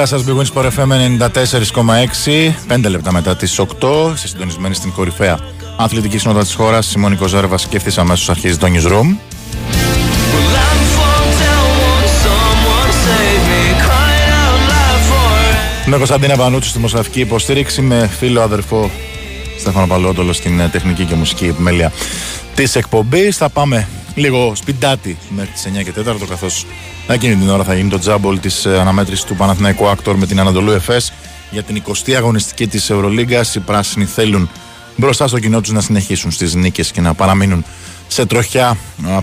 [0.00, 0.92] Πολύ καλησπέρα σας, Big Wins FM
[2.26, 2.54] 94,6.
[2.68, 5.38] 5 λεπτά μετά τις 8, σε συντονισμένη στην κορυφαία
[5.76, 6.86] αθλητική συνόδα της χώρας.
[6.86, 9.16] Σιμώνικο Ζέρβα και ευθύ αμέσω αρχίζει το Newsroom.
[15.86, 18.90] Με Κωνσταντίνα Βανούτσου στη δημοσιογραφική υποστήριξη, με φίλο αδερφό
[19.58, 21.92] Στέφανο Παλαιότολο στην ε, τεχνική και μουσική επιμέλεια
[22.54, 23.36] της εκπομπής.
[23.36, 26.66] Θα πάμε λίγο σπιντάτι μέχρι τις 9 και 4, καθώς
[27.14, 30.40] εκείνη την ώρα θα γίνει το τζάμπολ της ε, αναμέτρησης του Παναθηναϊκού AKTOR με την
[30.40, 31.12] Αναντολού Εφές
[31.50, 33.54] για την 20η αγωνιστική της Ευρωλίγκας.
[33.54, 34.50] Οι πράσινοι θέλουν
[34.96, 37.64] μπροστά στο κοινό τους να συνεχίσουν στις νίκες και να παραμείνουν
[38.08, 38.76] σε τροχιά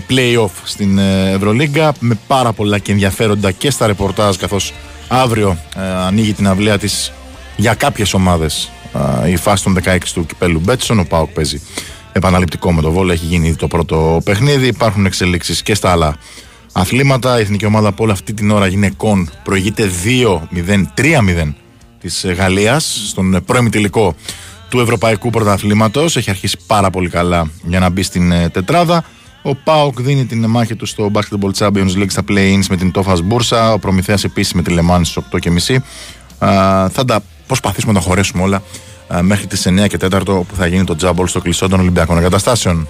[0.08, 4.72] play-off στην ε, Ευρωλίγκα με πάρα πολλά και ενδιαφέροντα και στα ρεπορτάζ καθώς
[5.08, 5.58] αύριο
[6.06, 7.12] ανοίγει την αυλαία της
[7.56, 8.70] για κάποιες ομάδες
[9.26, 10.98] η φάση των 16 του κυπέλου Betsson.
[10.98, 11.60] Ο ΠΑΟΚ παίζει
[12.12, 13.12] επαναληπτικό με το Βόλο.
[13.12, 14.66] Έχει γίνει το πρώτο παιχνίδι.
[14.66, 16.16] Υπάρχουν εξελίξεις και στα άλλα
[16.80, 17.38] αθλήματα.
[17.38, 21.52] Η εθνική ομάδα από όλη αυτή την ώρα γυναικών προηγείται 2-0, 3-0
[22.00, 24.14] της Γαλλίας στον πρώιμη τελικό
[24.68, 26.16] του Ευρωπαϊκού Πρωταθλήματος.
[26.16, 29.04] Έχει αρχίσει πάρα πολύ καλά για να μπει στην ε, τετράδα.
[29.42, 33.20] Ο Πάοκ δίνει την μάχη του στο Basketball Champions League στα play-ins με την Τόφας
[33.20, 33.72] Μπούρσα.
[33.72, 35.76] Ο Προμηθέας επίσης με τη Λεμάνη στις 8.30.
[36.88, 38.62] Θα τα προσπαθήσουμε να τα χωρέσουμε όλα
[39.20, 42.88] μέχρι τις 9 και 4 που θα γίνει το τζάμπολ στο κλεισό των Ολυμπιακών Εγκαταστάσεων.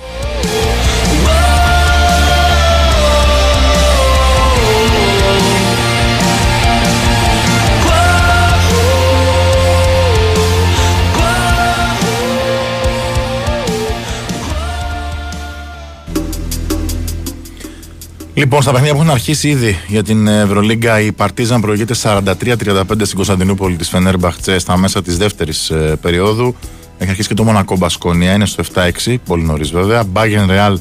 [18.39, 23.15] Λοιπόν, στα παιχνίδια που έχουν αρχίσει ήδη για την Ευρωλίγκα, η Παρτίζαν προηγείται 43-35 στην
[23.15, 26.55] Κωνσταντινούπολη της Φενέρμπαχτσε στα μέσα της δεύτερης ε, περίοδου.
[26.99, 28.65] Έχει αρχίσει και το Μονακό Μπασκόνια, είναι στο
[29.05, 30.05] 7-6, πολύ νωρίς βέβαια.
[30.05, 30.79] Μπάγερν Ρεάλ,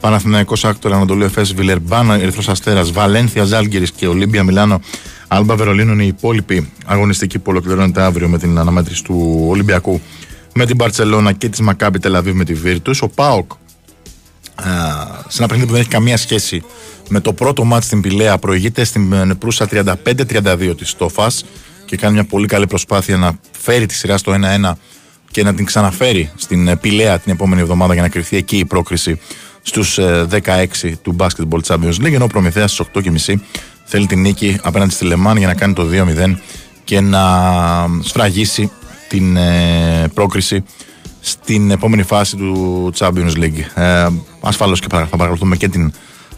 [0.00, 4.80] Παναθηναϊκός Άκτορ, Αναντολού Εφές, Βιλερμπάν, Ερυθρός Αστέρας, Βαλένθια Ζαλγκίρις και Ολίμπια Μιλάνο.
[5.28, 10.00] Άλμπα Βερολίνο είναι η υπόλοιπη αγωνιστική που ολοκληρώνεται αύριο με την αναμέτρηση του Ολυμπιακού
[10.54, 13.02] με την Μπαρσελόνα και της Μακάμπι Τελ Αβίβ με τη Βίρτους.
[13.02, 13.50] Ο Πάοκ,
[15.28, 16.62] σε ένα παιχνίδι που δεν έχει καμία σχέση
[17.08, 19.68] με το πρώτο μάτς στην Πηλαία προηγείται στην Προύσα
[20.04, 21.44] 35-32 της Τόφας
[21.84, 24.72] και κάνει μια πολύ καλή προσπάθεια να φέρει τη σειρά στο 1-1
[25.30, 29.20] και να την ξαναφέρει στην Πηλαία την επόμενη εβδομάδα για να κρυφθεί εκεί η πρόκριση
[29.62, 30.38] στους 16
[30.82, 32.86] ε, του Basketball Champions League ενώ ο Προμηθέας στις
[33.28, 33.34] 8.30
[33.84, 36.36] θέλει την νίκη απέναντι στη Λεμάν για να κάνει το 2-0
[36.84, 37.22] και να
[38.00, 38.70] σφραγίσει
[39.08, 40.64] την ε, πρόκριση
[41.20, 44.10] στην επόμενη φάση του Champions League.
[44.46, 45.92] Ε, ασφαλώς και θα παρακολουθούμε και την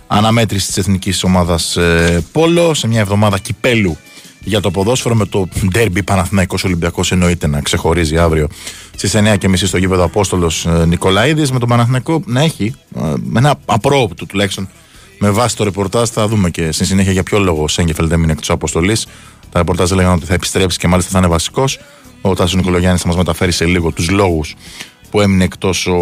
[0.07, 2.75] αναμέτρηση της εθνικής ομάδας ε, Πόλο.
[2.75, 3.97] Σε μια εβδομάδα κυπέλου
[4.41, 8.49] για το ποδόσφαιρο με το ντέρμπι Παναθηναϊκός Ολυμπιακός εννοείται να ξεχωρίζει αύριο
[8.97, 11.53] στις 9.30 στο γήπεδο Απόστολος ε, Νικολαίδης.
[11.53, 14.69] Με τον Παναθηναϊκό να έχει ε, ένα απρόοπτο τουλάχιστον
[15.19, 16.09] με βάση το ρεπορτάζ.
[16.09, 19.07] Θα δούμε και στη συνέχεια για ποιο λόγο ο Σέγγεφελ δεν είναι εκτός αποστολής.
[19.51, 21.79] Τα ρεπορτάζ λέγανε ότι θα επιστρέψει και μάλιστα θα είναι βασικός.
[22.21, 24.55] Ο Τάσος Νικολογιάννης θα μας μεταφέρει σε λίγο τους λόγους
[25.11, 25.97] που έμεινε εκτός ο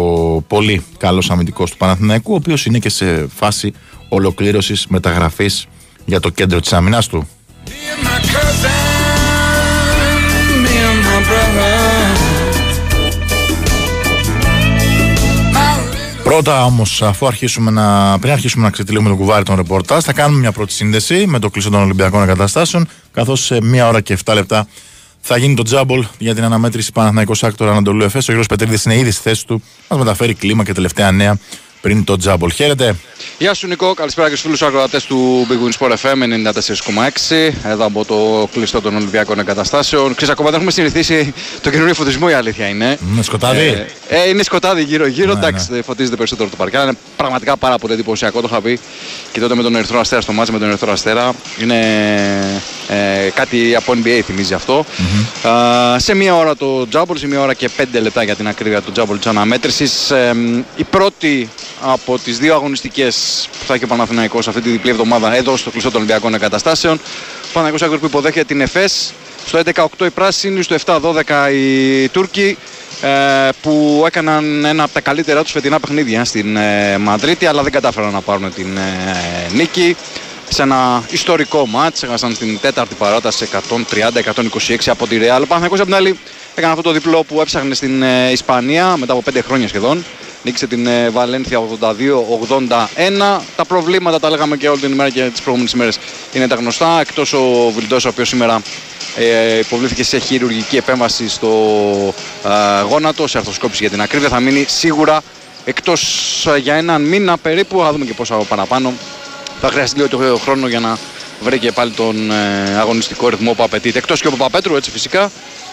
[0.47, 3.73] πολύ καλός αμυντικός του Παναθηναϊκού ο οποίος είναι και σε φάση
[4.09, 5.67] ολοκλήρωσης μεταγραφής
[6.05, 7.27] για το κέντρο της άμυνας του.
[16.23, 20.39] Πρώτα όμως, αφού αρχίσουμε να, πριν αρχίσουμε να ξετυλίγουμε το κουβάρι των ρεπορτάζ, θα κάνουμε
[20.39, 24.33] μια πρώτη σύνδεση με το κλείσο των Ολυμπιακών Εγκαταστάσεων, καθώς σε μία ώρα και 7
[24.33, 24.67] λεπτά
[25.29, 28.29] θα γίνει το τζάμπολ για την αναμέτρηση Παναθηναϊκός Άκτορα Ανατολού Εφές.
[28.29, 28.45] Ο κ.
[28.45, 31.37] Πετρίδης είναι ήδη στη θέση του, μας μεταφέρει κλίμα και τελευταία νέα
[31.81, 32.51] πριν το τζάμπολ.
[32.51, 32.95] Χαίρετε.
[33.37, 37.85] Γεια σου Νικό, καλησπέρα και στους φίλους ακροατές του Big Win Sport FM 94,6 εδώ
[37.85, 40.15] από το κλειστό των Ολυμπιακών Εγκαταστάσεων.
[40.15, 42.97] Ξέρεις, ακόμα δεν έχουμε συνηθίσει το καινούριο φωτισμό η αλήθεια είναι.
[43.11, 43.59] Είναι σκοτάδι.
[43.59, 45.81] Ε, ε, είναι σκοτάδι γύρω-γύρω, ναι, εντάξει, ναι.
[45.81, 46.83] φωτίζεται περισσότερο το παρκά.
[46.83, 48.79] Είναι πραγματικά πάρα πολύ εντυπωσιακό, το είχα πει
[49.31, 51.33] και τότε με τον Ερυθρό Αστέρα στο μάτι με τον Ερυθρό Αστέρα.
[51.61, 51.79] Είναι
[52.87, 54.85] ε, κάτι από NBA θυμίζει αυτό.
[54.97, 55.95] Mm-hmm.
[55.97, 58.91] σε μία ώρα το τζάμπολ, σε μία ώρα και πέντε λεπτά για την ακρίβεια του
[58.91, 60.11] τζάμπολ της αναμέτρησης.
[60.11, 60.35] Ε,
[60.75, 61.49] η πρώτη
[61.81, 65.69] από τις δύο αγωνιστικές που θα έχει ο Παναθηναϊκός αυτή τη διπλή εβδομάδα εδώ στο
[65.69, 66.95] κλειστό των Ολυμπιακών Εγκαταστάσεων.
[66.95, 66.99] Ο
[67.53, 69.13] Παναθηναϊκός Άγκρος που υποδέχεται την ΕΦΕΣ.
[69.45, 72.57] Στο 11-8 οι πράσινοι, στο 7-12 οι Τούρκοι
[73.01, 77.71] ε, που έκαναν ένα από τα καλύτερα τους φετινά παιχνίδια στην ε, Μαδρίτη αλλά δεν
[77.71, 79.95] κατάφεραν να πάρουν την ε, νίκη
[80.49, 83.47] σε ένα ιστορικό μάτς έχασαν στην τέταρτη παράταση
[84.67, 85.41] 130-126 από τη Real.
[85.41, 86.19] Ο Παναθηναϊκός από την άλλη
[86.55, 90.05] έκανε αυτό το διπλό που έψαχνε στην Ισπανία μετά από 5 χρόνια σχεδόν
[90.43, 93.39] νίκησε την ε, Βαλένθια 82-81.
[93.55, 95.99] Τα προβλήματα τα λέγαμε και όλη την ημέρα και τις προηγούμενες ημέρες
[96.33, 96.99] είναι τα γνωστά.
[96.99, 98.61] Εκτός ο Βιλντός ο οποίος σήμερα
[99.15, 101.49] ε, υποβλήθηκε σε χειρουργική επέμβαση στο
[102.43, 104.29] ε, γόνατο, σε αρθροσκόπηση για την ακρίβεια.
[104.29, 105.21] Θα μείνει σίγουρα
[105.65, 107.79] εκτός ε, για έναν μήνα περίπου.
[107.79, 108.93] Θα δούμε και πόσα παραπάνω.
[109.61, 110.97] Θα χρειαστεί λίγο το χρόνο για να
[111.41, 113.97] βρήκε πάλι τον ε, αγωνιστικό ρυθμό που απαιτείται.
[113.97, 115.31] Εκτός και ο Παπαπέτρου, έτσι φυσικά.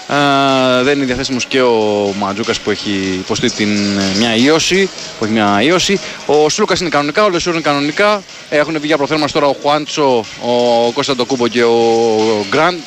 [0.08, 4.90] Ε, δεν είναι διαθέσιμος και ο Ματζούκας που έχει υποστεί την, ε, μια ίωση.
[5.18, 6.00] Που έχει μια ίωση.
[6.26, 8.22] Ο Σούλουκα είναι κανονικά, ο Λεσούρ είναι κανονικά.
[8.48, 12.78] Έχουν βγει για προθέρμανση τώρα ο Χουάντσο, ο Κώστα Κούμπο και ο Γκραντ.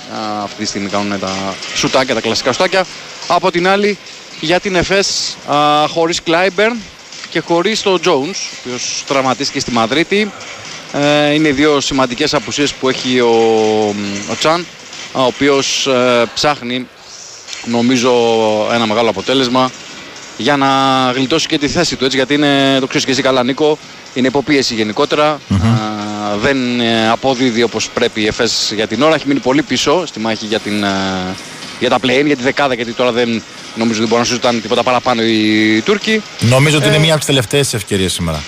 [0.44, 2.86] Αυτή τη στιγμή κάνουν τα σουτάκια, τα κλασικά σουτάκια.
[3.28, 3.98] Από την άλλη,
[4.40, 5.38] για την ΕΦΕΣ
[5.88, 6.78] χωρίς Κλάιμπερν
[7.30, 10.32] και χωρίς τον Jones, ο οποίος τραυματίστηκε στη Μαδρίτη.
[10.94, 13.36] Ε, είναι δύο σημαντικές απουσίες που έχει ο,
[14.32, 14.66] ο Τσάν,
[15.12, 16.88] ο οποίος ε, ψάχνει
[17.66, 18.12] νομίζω
[18.74, 19.72] ένα μεγάλο αποτέλεσμα
[20.38, 20.68] για να
[21.12, 22.06] γλιτώσει και τη θέση του.
[22.06, 23.78] Έτσι, γιατί είναι, το ξέρεις και εσύ καλά, Νίκο,
[24.14, 24.74] είναι υποπίεση
[26.42, 26.58] δεν
[27.12, 29.16] αποδίδει όπως πρέπει η ΕΦΕΣ για την ώρα.
[29.16, 30.86] Έχει μείνει πολύ πίσω στη μάχη για, την,
[31.80, 33.42] για τα play για τη δεκάδα, γιατί τώρα δεν
[33.76, 36.22] νομίζω ότι μπορεί να συζητάνε τίποτα παραπάνω οι Τούρκοι.
[36.40, 38.44] Νομίζω ότι είναι ε, μία από τις τελευταίες ευκαιρίες σήμερα.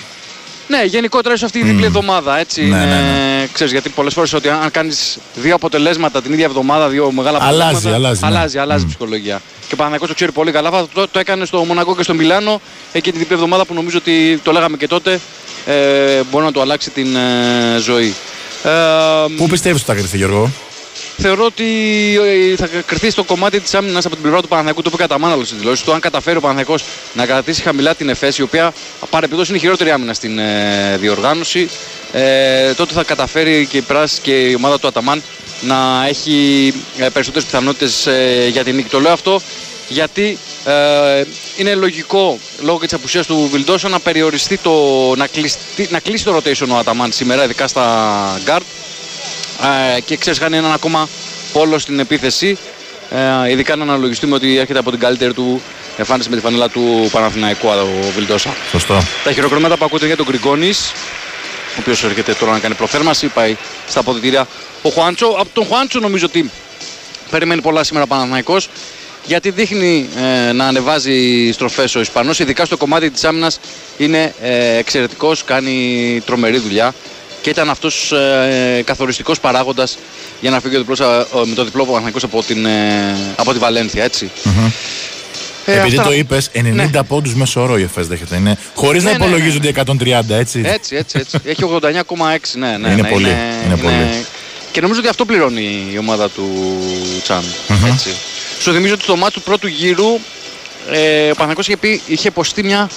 [0.70, 2.38] Ναι, γενικότερα σε αυτή η διπλή εβδομάδα.
[2.38, 3.46] Έτσι, ναι, ναι, ναι.
[3.52, 7.76] Ξέρεις, γιατί πολλές φορές ότι αν κάνεις δύο αποτελέσματα την ίδια εβδομάδα, δύο μεγάλα αλλάζει,
[7.76, 8.26] αποτελέσματα.
[8.26, 8.62] Αλλάζει, αλλάζει, ναι.
[8.62, 8.88] αλλάζει mm.
[8.88, 9.42] ψυχολογία.
[9.68, 10.70] Και ο Παναγιώ το ξέρει πολύ καλά.
[10.94, 12.60] Το, το έκανε στο Μονακό και στο Μιλάνο
[12.92, 15.20] εκεί την διπλή εβδομάδα που νομίζω ότι το λέγαμε και τότε.
[15.66, 18.14] Ε, μπορεί να το αλλάξει την ε, ζωή.
[18.64, 18.70] Ε,
[19.36, 20.50] Πού πιστεύεις ότι θα κρυφτεί, Γιώργο;
[21.16, 21.64] Θεωρώ ότι
[22.52, 24.82] ε, θα κρυφτεί στο κομμάτι της άμυνας από την πλευρά του Παναθηναϊκού.
[24.82, 25.92] Το είπε κατά μάνα στι δηλώσεις του.
[25.92, 26.84] Αν καταφέρει ο Παναθηναϊκός
[27.14, 28.72] να κρατήσει χαμηλά την ΕΦΕΣ, η οποία
[29.10, 31.68] παρεπιπτώσει είναι η χειρότερη άμυνα στην ε, διοργάνωση,
[32.12, 35.22] ε, τότε θα καταφέρει και η πράσινη και η ομάδα του Αταμάν
[35.60, 38.88] να έχει ε, περισσότερες πιθανότητες ε, για την νίκη.
[38.88, 39.40] Το λέω αυτό
[39.88, 41.24] γιατί ε,
[41.56, 44.72] είναι λογικό λόγω και της απουσίας του Βιλντόσα να περιοριστεί το,
[45.16, 45.56] να, κλείσει,
[45.88, 48.64] να κλείσει το rotation ο Αταμάν σήμερα, ειδικά στα guard ε,
[50.04, 51.08] και ξέρεις, χάνει έναν ακόμα
[51.52, 52.58] πόλο στην επίθεση.
[53.44, 55.62] Ε, ειδικά να αναλογιστούμε ότι έρχεται από την καλύτερη του
[55.96, 58.54] εμφάνιση με τη φανέλα του Παναθηναϊκού ο Βιλντόσα.
[58.70, 59.02] Σωστό.
[59.24, 60.92] Τα χειροκρομήματα που ακούτε για τον Γκριγκόνης,
[61.76, 63.56] ο οποίος έρχεται τώρα να κάνει προθέρμανση, πάει
[63.88, 64.46] στα αποδητήρια
[64.82, 65.26] ο Χουάντσο.
[65.26, 66.50] Από τον Χουάντσο νομίζω ότι
[67.30, 68.68] περιμένει πολλά σήμερα ο Παναθηναϊκός
[69.26, 70.08] γιατί δείχνει
[70.48, 73.60] ε, να ανεβάζει στροφές ο Ισπανός, ειδικά στο κομμάτι της άμυνας
[73.96, 76.94] είναι ε, εξαιρετικός, κάνει τρομερή δουλειά
[77.42, 79.98] και ήταν αυτός ε, καθοριστικός παράγοντας
[80.40, 83.58] για να φύγει ο διπλός, ε, με το διπλό Παναθηναϊκός από, την, ε, από τη
[83.58, 84.04] Βαλένθια.
[84.04, 84.30] Έτσι.
[84.44, 84.72] Mm-hmm.
[85.64, 86.08] Ε, Επειδή αυτά...
[86.08, 86.88] το είπες, 90 ναι.
[87.08, 88.36] πόντους μέσω όρο η ΕΦΕΣ δέχεται.
[88.36, 90.62] Είναι, χωρίς ναι, να ναι, υπολογίζονται ναι, 130, έτσι.
[90.64, 91.18] Έτσι, έτσι.
[91.18, 91.38] έτσι.
[91.44, 91.90] Έχει 89,6.
[92.52, 94.24] Ναι, ναι, είναι, ναι, πολύ, είναι, είναι πολύ.
[94.72, 96.48] Και νομίζω ότι αυτό πληρώνει η ομάδα του
[97.22, 97.42] Τσάν.
[97.68, 97.92] Mm-hmm.
[97.92, 98.10] Έτσι.
[98.60, 100.18] Σου θυμίζω ότι στο μάτι του πρώτου γύρου
[100.90, 102.90] ε, ο Παναθηναϊκός είχε, είχε υποστεί μια,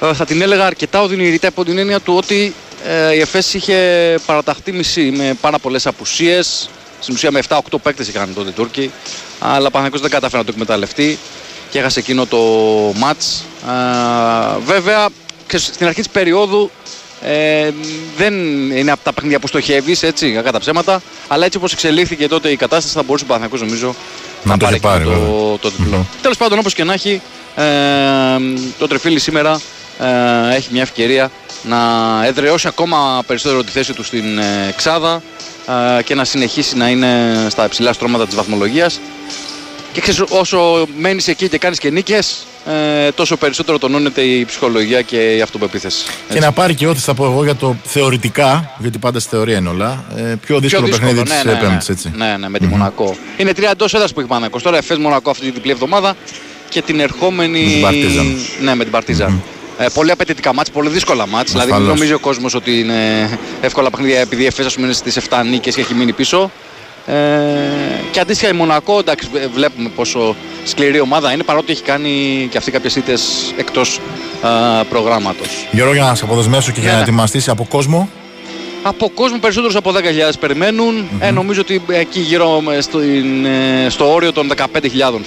[0.00, 4.18] ε, θα την έλεγα αρκετά οδυνηρή από την έννοια του ότι ε, η ΕΦΕΣ είχε
[4.26, 6.68] παραταχθεί μισή με πάρα πολλές απουσίες.
[7.00, 8.90] Στην ουσία με 7-8 παίκτες είχαν τότε οι Τούρκοι.
[9.38, 11.18] Αλλά ο Παναγιώτης δεν κατάφερε να το εκμεταλλευτεί
[11.70, 12.38] και έχασε εκείνο το
[12.96, 13.22] ματ.
[14.64, 15.08] βέβαια,
[15.46, 16.70] στην αρχή της περίοδου
[17.22, 17.70] ε,
[18.16, 18.34] δεν
[18.70, 21.02] είναι από τα παιχνίδια που στοχεύεις, έτσι, κατά ψέματα.
[21.28, 23.94] Αλλά έτσι όπως εξελίχθηκε τότε η κατάσταση, θα μπορούσε ο Παναγιώτης νομίζω
[24.42, 25.96] να, να πάρει, πάρει το, το διπλό.
[26.02, 26.18] Mm-hmm.
[26.22, 27.20] Τέλος πάντων, όπως και να έχει,
[27.56, 27.64] ε,
[28.78, 29.60] το τρεφίλι σήμερα
[30.00, 31.30] ε, έχει μια ευκαιρία
[31.62, 31.78] να
[32.26, 35.22] εδραιώσει ακόμα περισσότερο τη θέση του στην ε, Ξάδα
[35.98, 37.08] ε, και να συνεχίσει να είναι
[37.48, 39.00] στα υψηλά στρώματα της βαθμολογίας.
[39.92, 45.02] Και ξέρεις, όσο μένεις εκεί και κάνεις και νίκες, ε, τόσο περισσότερο τονώνεται η ψυχολογία
[45.02, 46.04] και η αυτοπεποίθηση.
[46.32, 49.56] Και να πάρει και ό,τι θα πω εγώ για το θεωρητικά, γιατί πάντα στη θεωρία
[49.56, 52.12] είναι όλα, ε, πιο δύσκολο, πιο δύσκολο παιχνίδι ναι, ναι, της ναι, έτσι.
[52.16, 52.70] Ναι, ναι, με τη mm-hmm.
[52.70, 53.16] Μονακό.
[53.36, 54.62] Είναι τρία εντός έδρας που έχει Μονακός.
[54.62, 56.16] Τώρα εφές Μονακό αυτή την διπλή εβδομάδα
[56.68, 57.60] και την ερχόμενη...
[57.60, 58.36] Με την Παρτίζαν.
[58.60, 59.42] Ναι, με την Παρτίζαν.
[59.42, 59.59] Mm-hmm.
[59.82, 61.52] Ε, πολύ απαιτητικά μάτς, πολύ δύσκολα μάτς.
[61.52, 65.42] Δηλαδή μην νομίζει ο κόσμος ότι είναι εύκολα παιχνίδια επειδή η ΕΦΕΣ είναι στις 7
[65.44, 66.50] νίκες και έχει μείνει πίσω.
[67.06, 67.14] Ε,
[68.10, 72.70] και αντίστοιχα η Μονακό, εντάξει, βλέπουμε πόσο σκληρή ομάδα είναι παρότι έχει κάνει και αυτή
[72.70, 74.00] κάποιες ήττες εκτός
[74.44, 75.48] ε, προγράμματος.
[75.70, 77.02] Γιώργο, για να σε αποδεσμέσω και για να ναι.
[77.02, 78.08] ετοιμαστείς από κόσμο.
[78.82, 79.98] Από κόσμο περισσότερους από 10.000
[80.40, 84.66] περιμενουν Ε, νομίζω ότι εκεί γύρω στο, ε, στο όριο των 15.000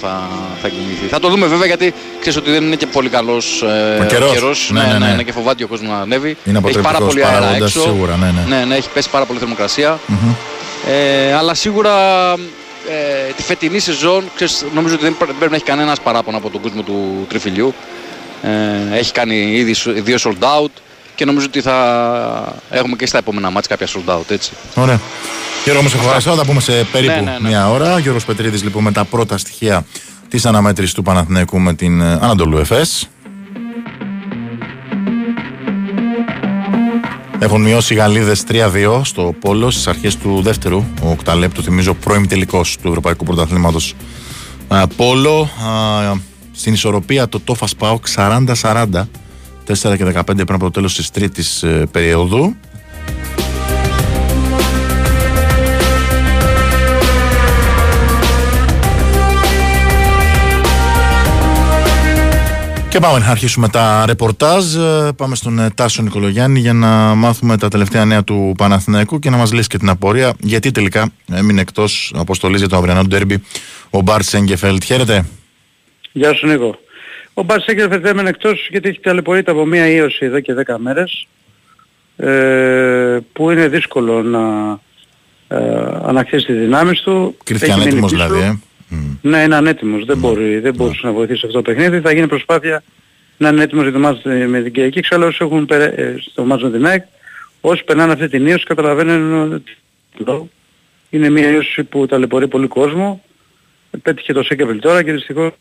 [0.00, 0.28] θα,
[0.62, 1.06] θα κινηθεί.
[1.10, 4.70] Θα το δούμε βέβαια γιατί ξέρεις ότι δεν είναι και πολύ καλός ε, καιρός.
[4.72, 6.36] Ναι, ναι, ναι, ναι, και φοβάται ο κόσμος να ανέβει.
[6.44, 7.80] Είναι έχει πάρα πολύ αέρα έξω.
[7.80, 8.56] Σίγουρα, ναι, ναι.
[8.56, 9.98] ναι, ναι, έχει πέσει πάρα πολύ θερμοκρασία.
[10.08, 10.34] Mm-hmm.
[10.90, 11.92] Ε, αλλά σίγουρα
[12.88, 16.60] ε, τη φετινή σεζόν ξέρεις, νομίζω ότι δεν πρέπει να έχει κανένας παράπονο από τον
[16.60, 17.74] κόσμο του τριφυλιού.
[18.42, 20.70] Ε, έχει κάνει ήδη δύο sold out
[21.14, 24.30] και νομίζω ότι θα έχουμε και στα επόμενα μάτια κάποια sold out.
[24.30, 24.52] Έτσι.
[24.74, 25.00] Ωραία.
[25.64, 26.34] Γιώργο, μου σε ευχαριστώ.
[26.34, 27.48] Θα πούμε σε περίπου ναι, ναι, ναι.
[27.48, 27.98] μια ώρα.
[27.98, 29.86] Γιώργος Πετρίδης, λοιπόν, με τα πρώτα στοιχεία
[30.28, 33.08] της αναμέτρησης του Παναθηναϊκού με την ε, Ανατολού Εφές.
[37.38, 40.84] Έχουν μειώσει οι Γαλλίδες 3-2 στο Πόλο στις αρχές του δεύτερου.
[41.02, 43.94] Ο Οκταλέπ, το θυμίζω, πρώην τελικός του Ευρωπαϊκού Πρωταθλήματος
[44.96, 45.50] Πόλο.
[46.52, 48.86] Στην ισορροπία το Τόφας Σπάουκ 40-40
[49.66, 52.56] 4 και 15 πριν από το τέλος της τρίτης ε, περίοδου.
[62.94, 64.74] Και πάμε να αρχίσουμε τα ρεπορτάζ.
[64.74, 69.30] Ε, πάμε στον ε, Τάσο Νικολογιάννη για να μάθουμε τα τελευταία νέα του Παναθηναϊκού και
[69.30, 73.42] να μας λύσει και την απορία γιατί τελικά έμεινε εκτός αποστολής για το αυριανό ντέρμπι
[73.90, 74.84] ο Μπάρτς Σέγκεφελτ.
[74.84, 75.24] Χαίρετε.
[76.12, 76.78] Γεια σου Νίκο.
[77.34, 81.26] Ο Μπάρτ Σέγκεφελτ έμεινε εκτός γιατί έχει ταλαιπωρείται από μία ίωση εδώ και 10 μέρες
[82.16, 84.78] ε, που είναι δύσκολο να
[85.48, 85.58] ε,
[86.02, 87.36] ανακτήσει τις δυνάμεις του.
[87.44, 88.40] Κρίθηκε ανέτοιμος δηλαδή.
[88.40, 88.58] Ε;
[89.20, 90.04] Ναι, είναι ανέτοιμος.
[90.04, 90.20] Δεν, mm.
[90.20, 92.00] μπορεί, δεν μπορούσε να βοηθήσει αυτό το παιχνίδι.
[92.00, 92.82] Θα γίνει προσπάθεια
[93.36, 95.00] να είναι έτοιμος για το μάτς με την Κυριακή.
[95.00, 95.84] Ξέρω όσοι έχουν περέ...
[95.84, 97.02] Ε, στο μάτς με την ΑΕΚ,
[97.60, 100.50] όσοι περνάνε αυτή την ίωση καταλαβαίνουν ότι
[101.10, 103.22] είναι μια ίωση που ταλαιπωρεί πολύ κόσμο.
[104.02, 105.52] Πέτυχε το Σέκεβελ τώρα και δυστυχώς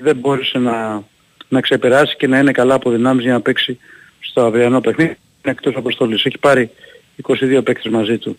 [0.00, 1.04] δεν μπόρεσε να,
[1.48, 3.78] να ξεπεράσει και να είναι καλά από δυνάμεις για να παίξει
[4.20, 5.10] στο αυριανό παιχνίδι.
[5.10, 6.24] Είναι εκτός αποστολής.
[6.24, 6.70] Έχει πάρει
[7.22, 8.38] 22 παίκτες μαζί του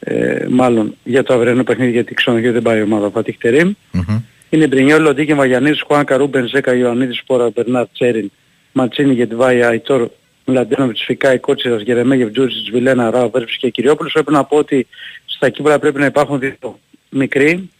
[0.00, 3.72] ε, μάλλον για το αυριανό παιχνίδι γιατί ξέρω δεν πάει η ομάδα Φατίχ Τερίμ.
[3.92, 4.22] Mm-hmm.
[4.50, 8.30] Είναι Μπρινιόλο, Ντίκε Βαγιανίδης, Χουάν Καρούμπεν, Ζέκα, Ιωαννίδης, Σπόρα, Μπερνάρ, Τσέριν,
[8.72, 10.08] Ματσίνη, Γετβάια, Αϊτόρ,
[10.44, 14.12] Μλαντένοβιτς, Φικάη, Κότσιρας, Γερεμέγευ, Τζούριτς, Βιλένα, Ράου, Βέρφης και Κυριόπουλος.
[14.12, 14.86] Πρέπει να πω ότι
[15.26, 16.78] στα κύπρα πρέπει να υπάρχουν δύο
[17.10, 17.70] μικροί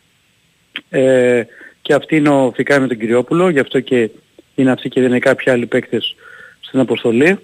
[0.88, 1.42] ε,
[1.88, 4.10] και αυτή είναι ο Φικάη με τον Κυριόπουλο, γι' αυτό και
[4.54, 6.16] είναι αυτοί και δεν είναι κάποιοι άλλοι παίκτες
[6.60, 7.38] στην αποστολή.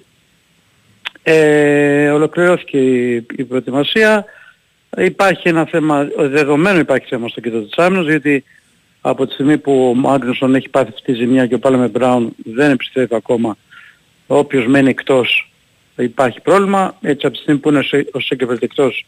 [1.23, 4.25] Ε, ολοκληρώθηκε η, η προετοιμασία.
[4.97, 8.45] Υπάρχει ένα θέμα, δεδομένο υπάρχει θέμα στο κέντρο της άμυνας, γιατί
[9.01, 12.35] από τη στιγμή που ο Μάγνουσον έχει πάθει αυτή τη ζημιά και ο Πάλαμε Μπράουν
[12.45, 13.57] δεν επιστρέφει ακόμα,
[14.27, 15.53] όποιος μένει εκτός
[15.97, 16.97] υπάρχει πρόβλημα.
[17.01, 19.07] Έτσι από τη στιγμή που είναι ο Σέγκεβελτ εκτός,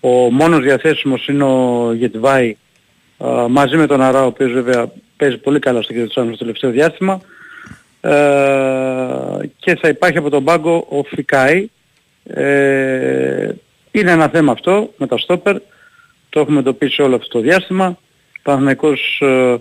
[0.00, 2.56] ο μόνος διαθέσιμος είναι ο Γετβάη
[3.48, 6.44] μαζί με τον Αρά, ο οποίος βέβαια παίζει πολύ καλά στο κέντρο της άμυνας το
[6.44, 7.20] τελευταίο διάστημα.
[8.00, 8.10] Ε,
[9.58, 11.68] και θα υπάρχει από τον πάγκο ο Φικάη,
[12.24, 13.48] ε,
[13.90, 15.56] είναι ένα θέμα αυτό με τα στόπερ.
[16.28, 17.98] Το έχουμε εντοπίσει όλο αυτό το διάστημα.
[18.42, 19.56] Παναθηναϊκός ε,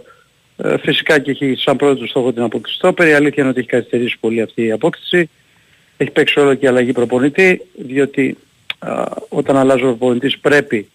[0.58, 3.08] ε, φυσικά και έχει σαν πρώτο στόχο την απόκτηση στόπερ.
[3.08, 5.30] Η αλήθεια είναι ότι έχει καθυστερήσει πολύ αυτή η απόκτηση.
[5.98, 8.38] Έχει παίξει όλο και αλλαγή προπονητή, διότι
[9.30, 10.90] όταν αλλάζει ο προπονητής πρέπει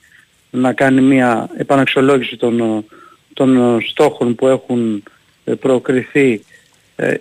[0.55, 2.85] να κάνει μια επαναξιολόγηση των,
[3.33, 5.03] των στόχων που έχουν
[5.45, 6.45] ε, προκριθεί.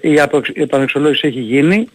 [0.01, 0.19] Η
[0.53, 1.87] επαναξιολόγηση έχει γίνει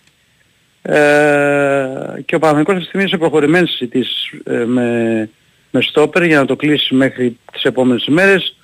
[0.83, 5.30] ε, και ο Παναγικός αυτή τη στιγμή είναι σε προχωρημένες συζητήσεις ε, με,
[5.71, 8.57] με στόπερ για να το κλείσει μέχρι τις επόμενες ημέρες.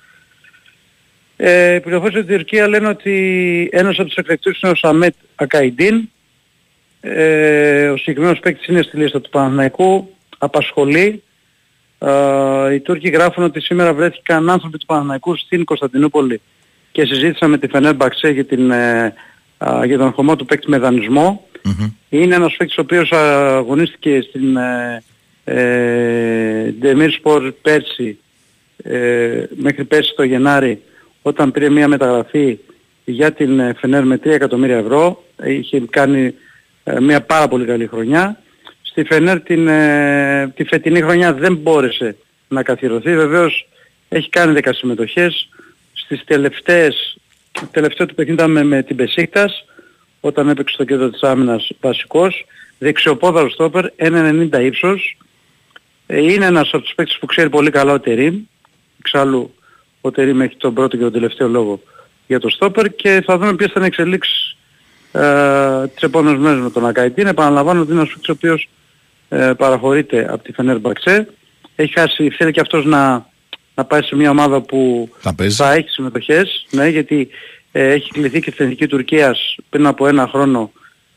[1.37, 6.09] Ε, οι πληροφορίες στην Τουρκία λένε ότι ένας από τους εκλεκτούς είναι ο Σαμέτ Ακαϊντίν.
[7.01, 11.23] Ε, ο συγκεκριμένος παίκτης είναι στη λίστα του Παναθηναϊκού, απασχολεί.
[12.05, 16.41] Ε, οι Τούρκοι γράφουν ότι σήμερα βρέθηκαν άνθρωποι του Παναθηναϊκού στην Κωνσταντινούπολη
[16.91, 19.13] και συζήτησαν με τη Φενέρ Μπαξέ για, την, ε,
[19.85, 21.47] για τον χωμό του παίκτη με δανεισμό.
[21.65, 21.91] Mm-hmm.
[22.09, 24.57] Είναι ένας παίκτης ο οποίος αγωνίστηκε στην
[25.43, 26.73] ε,
[27.23, 28.17] Sport πέρσι,
[28.83, 30.81] ε, μέχρι πέρσι το Γενάρη,
[31.21, 32.59] όταν πήρε μια μεταγραφή
[33.05, 35.23] για την Φενέρ με 3 εκατομμύρια ευρώ.
[35.45, 36.33] Είχε κάνει
[36.83, 38.39] ε, μια πάρα πολύ καλή χρονιά.
[38.95, 42.15] Στη Φενέρ την, ε, τη φετινή χρονιά δεν μπόρεσε
[42.47, 43.15] να καθιερωθεί.
[43.15, 43.67] Βεβαίως
[44.09, 45.49] έχει κάνει 10 συμμετοχές.
[45.93, 47.17] Στις τελευταίες,
[47.71, 49.65] τελευταίο του παιχνίδι με, με την Πεσίκτας
[50.19, 52.45] όταν έπαιξε στο κέντρο της άμυνας βασικός,
[52.77, 55.17] δεξιοπόδαρος στόπερ, 1,90 ύψος.
[56.07, 58.39] Ε, είναι ένας από τους παίκτες που ξέρει πολύ καλά ο Τερίμ.
[58.99, 59.55] Εξάλλου
[60.01, 61.81] ο Τερίμ έχει τον πρώτο και τον τελευταίο λόγο
[62.27, 64.57] για το στόπερ και θα δούμε ποιες θα είναι εξελίξεις
[65.11, 67.27] ε, τις επόμενες μέρες με τον Ακαϊτίν.
[67.27, 68.69] Επαναλαμβάνω ότι είναι ένας παίκτης ο οποίος
[69.29, 71.27] ε, παραχωρείται από τη Φενέρ Μπαξέ.
[71.75, 73.29] Έχει χάσει, θέλει και αυτός να,
[73.75, 77.29] να πάει σε μια ομάδα που θα, θα έχει συμμετοχές, ναι, γιατί
[77.71, 80.71] ε, έχει κληθεί και στην Εθνική Τουρκίας πριν από ένα χρόνο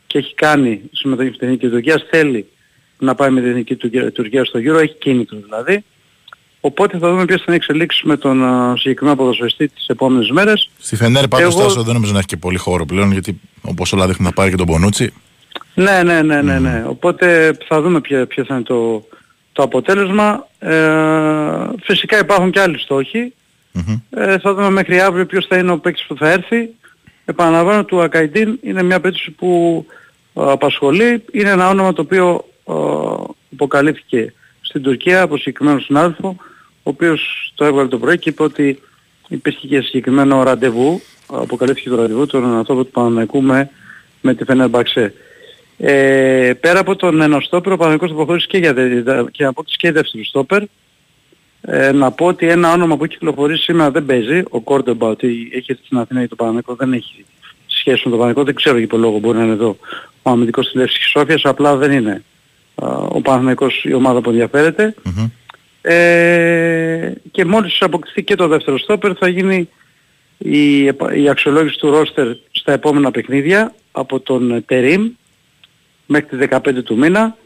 [0.07, 2.45] και έχει κάνει συμμετοχή στην Εθνική Τουρκίας, θέλει
[2.99, 3.75] να πάει με την Εθνική
[4.13, 5.83] Τουρκία στο γύρο, έχει κίνητρο δηλαδή.
[6.61, 10.69] Οπότε θα δούμε ποιες θα είναι εξελίξεις με τον uh, συγκεκριμένο ποδοσφαιριστή τις επόμενες μέρες.
[10.79, 11.63] Στη Φενέρ πάντως Εγώ...
[11.63, 14.49] Τάσο δεν νομίζω να έχει και πολύ χώρο πλέον γιατί όπως όλα δείχνουν να πάρει
[14.49, 15.13] και τον Πονούτσι.
[15.73, 16.83] Ναι, ναι, ναι, ναι, ναι.
[16.87, 19.07] Οπότε θα δούμε ποιο, ποιο θα είναι το,
[19.51, 20.47] το αποτέλεσμα.
[20.59, 20.77] Ε,
[21.81, 23.33] φυσικά υπάρχουν και άλλοι στόχοι.
[24.09, 26.69] Ε, θα δούμε μέχρι αύριο ποιος θα είναι ο παίκτης που θα έρθει.
[27.25, 29.85] Επαναλαμβάνω του Ακαϊντίν είναι μια περίπτωση που
[30.33, 31.23] ε, απασχολεί.
[31.31, 32.73] Είναι ένα όνομα το οποίο ε,
[33.53, 36.35] αποκαλύφθηκε στην Τουρκία από συγκεκριμένο συνάδελφο
[36.83, 38.81] ο οποίος το έβγαλε το πρωί και είπε ότι
[39.27, 43.69] υπήρχε και συγκεκριμένο ραντεβού αποκαλύφθηκε το ραντεβού των ανθρώπων του Παναμαϊκού με,
[44.21, 45.13] με τη Φενέρ Μπαξέ.
[45.81, 48.73] Ε, πέρα από τον ένα στόπερ, ο Παναμαϊκός θα προχωρήσει και για,
[49.31, 50.63] και απόκτηση και δεύτερο στόπερ
[51.61, 55.27] ε, να πω ότι ένα όνομα που έχει κυκλοφορήσει σήμερα δεν παίζει, ο Κόρντομπα, ότι
[55.27, 57.25] έχει έρθει στην Αθήνα για το Παναγικό, δεν έχει
[57.65, 59.77] σχέση με το Παναγικό, δεν ξέρω για ποιο λόγο μπορεί να είναι εδώ
[60.21, 62.23] ο αμυντικός της Λεύσης Σόφιας, απλά δεν είναι
[63.09, 64.93] ο Παναγικός η ομάδα που ενδιαφέρεται.
[65.05, 65.29] Mm-hmm.
[65.81, 69.69] Ε, και μόλις αποκτηθεί και το δεύτερο στόπερ θα γίνει
[70.37, 70.83] η,
[71.15, 75.09] η αξιολόγηση του ρόστερ στα επόμενα παιχνίδια από τον Τερίμ
[76.11, 77.37] μέχρι τις 15 του μήνα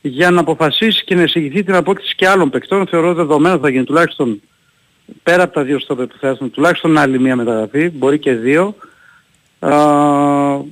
[0.00, 2.86] για να αποφασίσει και να εισηγηθεί την απόκτηση και άλλων παικτών.
[2.86, 4.40] Θεωρώ δεδομένα θα γίνει τουλάχιστον
[5.22, 8.74] πέρα από τα δύο στόπερ που θα έρθουν, τουλάχιστον άλλη μία μεταγραφή, μπορεί και δύο.
[9.58, 9.76] Α,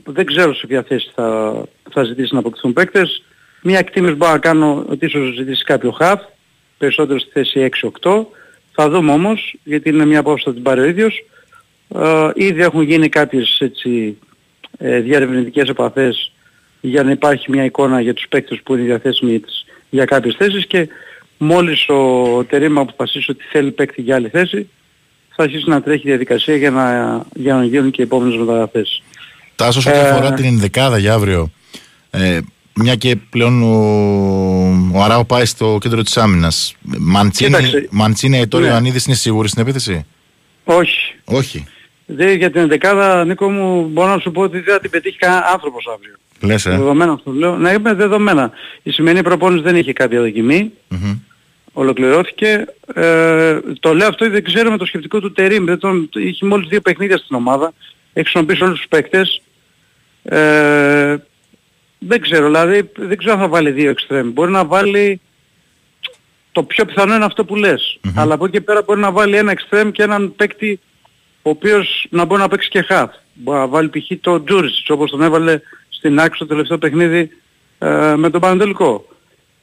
[0.05, 1.55] δεν ξέρω σε ποια θέση θα,
[1.91, 3.23] θα ζητήσει να αποκτηθούν παίκτες.
[3.63, 6.21] Μία εκτίμηση μπορώ να κάνω ότι ίσως ζητήσει κάποιο χαφ,
[6.79, 7.69] περισσότερο στη θέση
[8.03, 8.25] 6-8.
[8.73, 11.25] Θα δούμε όμως, γιατί είναι μια απόφαση θα την πάρει ο ίδιος.
[11.89, 14.19] Ε, ήδη έχουν γίνει κάποιες έτσι,
[14.79, 16.31] ε, διαρευνητικές επαφές
[16.89, 19.41] για να υπάρχει μια εικόνα για τους παίκτες που είναι διαθέσιμοι
[19.91, 20.89] για κάποιες θέσεις και
[21.39, 24.69] μόλις ο Τερήμα αποφασίσει ότι θέλει παίκτη για άλλη θέση
[25.37, 29.03] θα αρχίσει να τρέχει διαδικασία για να, για να γίνουν και οι επόμενες μεταγραφές.
[29.57, 31.51] Τάσος, ό,τι ε, αφορά την ενδεκάδα για αύριο,
[32.11, 32.39] ε,
[32.75, 36.75] μια και πλέον ο, ο Αράου πάει στο κέντρο της άμυνας.
[36.99, 37.57] Μαντσίνη,
[37.91, 38.71] Μαντσίνη τώρα ναι.
[38.71, 40.07] Ιωαννίδης είναι σίγουρη στην επίθεση;
[40.65, 41.15] Όχι.
[41.25, 41.67] Όχι.
[42.07, 45.17] Δε, για την δεκάδα, Νίκο μου, μπορώ να σου πω ότι δεν θα την πετύχει
[45.17, 46.15] κανένα άνθρωπος αύριο.
[46.41, 46.71] Λες, ε.
[46.71, 47.57] Δεδομένα αυτό λέω.
[47.57, 48.51] Ναι, είμαι δεδομένα.
[48.83, 50.73] Η σημερινή προπόνηση δεν είχε κάποια δοκιμή.
[50.91, 51.19] Mm-hmm.
[51.73, 52.65] Ολοκληρώθηκε.
[52.95, 55.65] Ε, το λέω αυτό δεν ξέρω με το σκεπτικό του Τερίμ.
[55.65, 57.73] Δεν τον, είχε μόλις δύο παιχνίδια στην ομάδα.
[58.13, 59.43] Έχει χρησιμοποιήσει όλους τους παίκτες.
[60.23, 61.17] Ε,
[61.99, 64.31] δεν ξέρω, δηλαδή δεν ξέρω αν θα βάλει δύο εξτρέμ.
[64.31, 65.21] Μπορεί να βάλει
[66.53, 67.99] το πιο πιθανό είναι αυτό που λες.
[68.01, 68.13] Mm-hmm.
[68.17, 70.81] Αλλά από εκεί πέρα μπορεί να βάλει ένα εξτρέμ και έναν παίκτη
[71.43, 73.09] ο οποίος να μπορεί να παίξει και half.
[73.35, 74.11] Μπορεί να βάλει π.χ.
[74.21, 75.61] το Τζούρισιτς όπως τον έβαλε
[75.97, 77.31] στην άκρη στο τελευταίο παιχνίδι
[77.79, 79.09] ε, με τον Πανατολικό.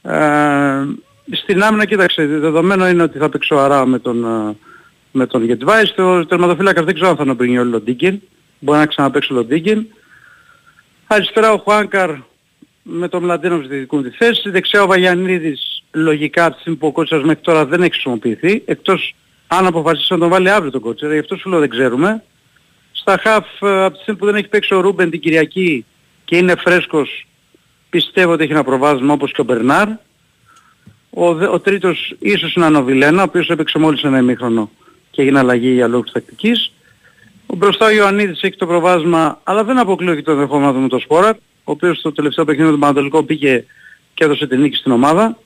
[0.02, 0.84] Ε,
[1.30, 4.56] στην άμυνα κοίταξε, δεδομένο είναι ότι θα παίξω αρά με τον, ε,
[5.12, 5.94] με τον Γετβάης.
[5.94, 8.20] Το τερματοφύλακας δεν ξέρω αν θα είναι ο Λοντίγκιν.
[8.58, 9.86] Μπορεί να ξαναπαίξει ο Λοντίγκιν.
[11.06, 12.10] Αριστερά ο Χουάνκαρ
[12.82, 14.50] με τον Μλαντίνο διδικούν τη θέση.
[14.50, 18.62] Δεξιά ο Βαγιανίδης λογικά από τη στιγμή που ο Κότσας μέχρι τώρα δεν έχει χρησιμοποιηθεί.
[18.64, 19.14] Εκτός
[19.46, 22.22] αν αποφασίσει να τον βάλει αύριο τον Κότσερ, γι' αυτό σου λέω δεν ξέρουμε.
[22.92, 25.84] Στα χαφ ε, από τη στιγμή που δεν έχει παίξει ο Ρούμπεν την Κυριακή
[26.24, 27.26] και είναι φρέσκος
[27.90, 29.88] πιστεύω ότι έχει ένα προβάδισμα όπως και ο Μπερνάρ.
[31.10, 34.70] Ο, ο τρίτος ίσως είναι ο Νοβιλένα, ο οποίος έπαιξε μόλις ένα ημίχρονο
[35.10, 36.72] και έγινε αλλαγή για λόγους τακτικής.
[37.46, 40.98] Ο μπροστά ο Ιωαννίδης έχει το προβάσμα, αλλά δεν αποκλείω και το δεχόμενο με το
[40.98, 41.30] Σπόρα,
[41.64, 43.64] ο οποίος στο τελευταίο παιχνίδι με τον Πανατολικό πήγε
[44.14, 45.38] και έδωσε την νίκη στην ομάδα.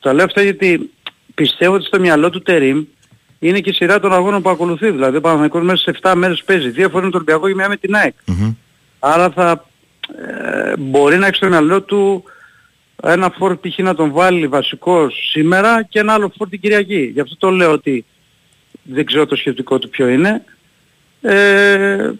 [0.00, 0.90] Τα λέω αυτά γιατί
[1.34, 2.84] πιστεύω ότι στο μυαλό του Τερίμ
[3.38, 4.90] είναι και η σειρά των αγώνων που ακολουθεί.
[4.90, 6.70] Δηλαδή ο Παναθηναϊκός μέσα σε 7 μέρες παίζει.
[6.70, 8.14] Δύο φορές με τον Ολυμπιακό και μια με την ΑΕΚ.
[8.26, 8.54] Mm-hmm.
[8.98, 9.69] Άρα θα
[10.16, 12.24] ε, μπορεί να έχει στο μυαλό του
[13.02, 13.78] ένα φόρ π.χ.
[13.78, 17.10] να τον βάλει βασικός σήμερα και ένα άλλο φόρ την Κυριακή.
[17.14, 18.04] Γι' αυτό το λέω ότι
[18.82, 20.44] δεν ξέρω το σκεπτικό του ποιο είναι.
[21.20, 22.10] Ε,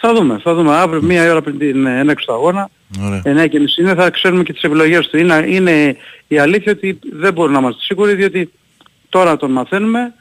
[0.00, 0.76] θα δούμε, θα δούμε.
[0.76, 2.70] Αύριο μία ώρα πριν την έναξη του αγώνα,
[3.24, 5.16] 9 και μισή είναι, θα ξέρουμε και τις επιλογές του.
[5.16, 5.96] Είναι, είναι
[6.28, 8.52] η αλήθεια ότι δεν μπορούμε να είμαστε σίγουροι, διότι
[9.08, 10.14] τώρα τον μαθαίνουμε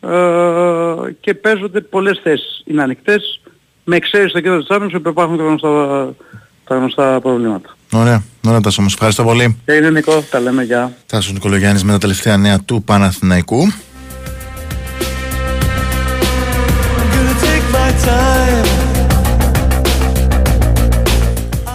[0.00, 2.62] ε, και παίζονται πολλές θέσεις.
[2.66, 3.40] Είναι ανοιχτές,
[3.84, 6.14] με εξαίρεση στο κέντρο της άμυνας που υπάρχουν τα γνωστά,
[6.64, 7.76] τα γνωστά προβλήματα.
[7.92, 9.56] Ωραία, ωραία Τάσο, μας ευχαριστώ πολύ.
[9.64, 10.96] Και είναι Νικό, τα λέμε, γεια.
[11.06, 13.66] Τάσος Νικολογιάννης με τα τελευταία νέα του Παναθηναϊκού.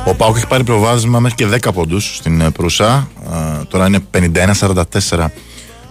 [0.06, 3.08] Ο Πάουκ έχει πάρει προβάδισμα μέχρι και 10 πόντους στην ε, Προυσά.
[3.68, 5.26] τώρα είναι 51-44.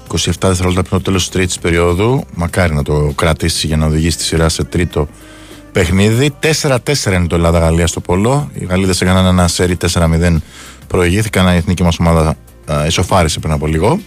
[0.09, 2.25] 27 δευτερόλεπτα πριν το τέλος της τρίτης περίοδου.
[2.35, 5.09] Μακάρι να το κρατήσει για να οδηγήσει τη σειρά σε τρίτο
[5.73, 6.35] παιχνίδι.
[6.63, 6.77] 4-4
[7.07, 8.51] είναι το Ελλάδα-Γαλλία στο Πόλο.
[8.53, 10.37] Οι Γαλλίδες έκαναν ένα σερί 4-0.
[10.87, 11.55] Προηγήθηκαν.
[11.55, 12.37] Η εθνική μας ομάδα
[12.87, 14.01] ισοφάρισε πριν από λίγο.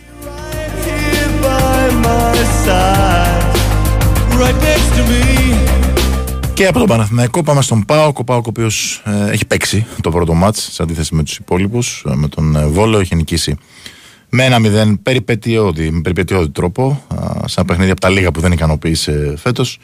[6.54, 8.19] Και από τον Παναθηναϊκό πάμε στον Πάοκ.
[8.19, 12.04] Ο Πάοκ ο οποίος ε, έχει παίξει το πρώτο μάτς σε αντίθεση με τους υπόλοιπους.
[12.10, 13.58] Ε, με τον ε, Βόλο έχει νικήσει
[14.30, 17.04] με ένα μηδέν περιπετειώδη, με περιπετειώδη τρόπο.
[17.12, 19.80] Ε, σε ένα παιχνίδι από τα λίγα που δεν ικανοποίησε φέτος.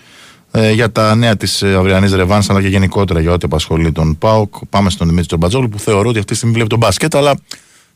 [0.59, 4.53] Ε, για τα νέα της αυριανής Ρεβάνς, αλλά και γενικότερα για ό,τι απασχολεί τον Πάοκ.
[4.69, 7.39] Πάμε στον Δημήτρη Τζομπατζόλου που θεωρώ ότι αυτή τη στιγμή βλέπει τον μπάσκετ, αλλά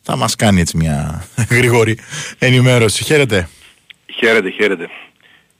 [0.02, 1.26] θα μας κάνει έτσι μια
[1.58, 1.97] γρήγορη
[2.39, 3.04] ενημέρωση.
[3.04, 3.50] Χαίρετε.
[4.15, 4.89] Χαίρετε, χαίρετε.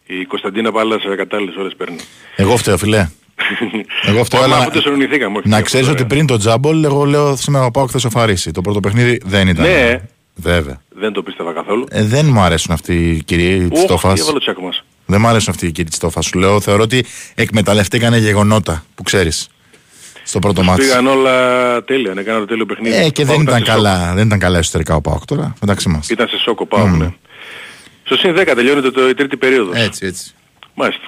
[0.06, 1.98] Η Κωνσταντίνα Πάλα σε κατάλληλες ώρες παίρνει.
[2.36, 3.10] Εγώ φταίω φιλέ.
[4.06, 4.68] Εγώ φταίω, αλλά
[5.44, 8.52] να ξέρεις ότι πριν το τζάμπολ, εγώ λέω σήμερα ο Πάοκ θα σοφαρίσει.
[8.52, 9.66] Το πρώτο παιχνίδι δεν ήταν.
[9.66, 10.02] Ναι,
[10.36, 10.82] Βέβαια.
[10.90, 11.86] Δεν το πίστευα καθόλου.
[11.90, 14.34] Ε, δεν μου αρέσουν αυτοί οι κυρίοι της Τόφας.
[15.12, 16.26] Δεν μου αρέσουν αυτοί οι κύριοι της Τόφας.
[16.26, 19.50] Σου λέω, θεωρώ ότι εκμεταλλευτήκανε γεγονότα που ξέρεις.
[20.24, 20.82] Στο πρώτο μάτι.
[20.82, 22.96] Πήγαν όλα τέλεια, έκανα το τέλειο παιχνίδι.
[22.96, 26.10] Ε, και δεν ήταν, καλά, δεν ήταν καλά εσωτερικά ο Πάοκ τώρα, μεταξύ μας.
[26.10, 26.98] Ήταν σε σόκο Πάοκ, mm.
[26.98, 27.14] ναι.
[28.04, 29.76] Στο συν 10 τελειώνεται το, η τρίτη περίοδος.
[29.78, 30.34] Έτσι, έτσι.
[30.74, 31.04] Μάλιστα.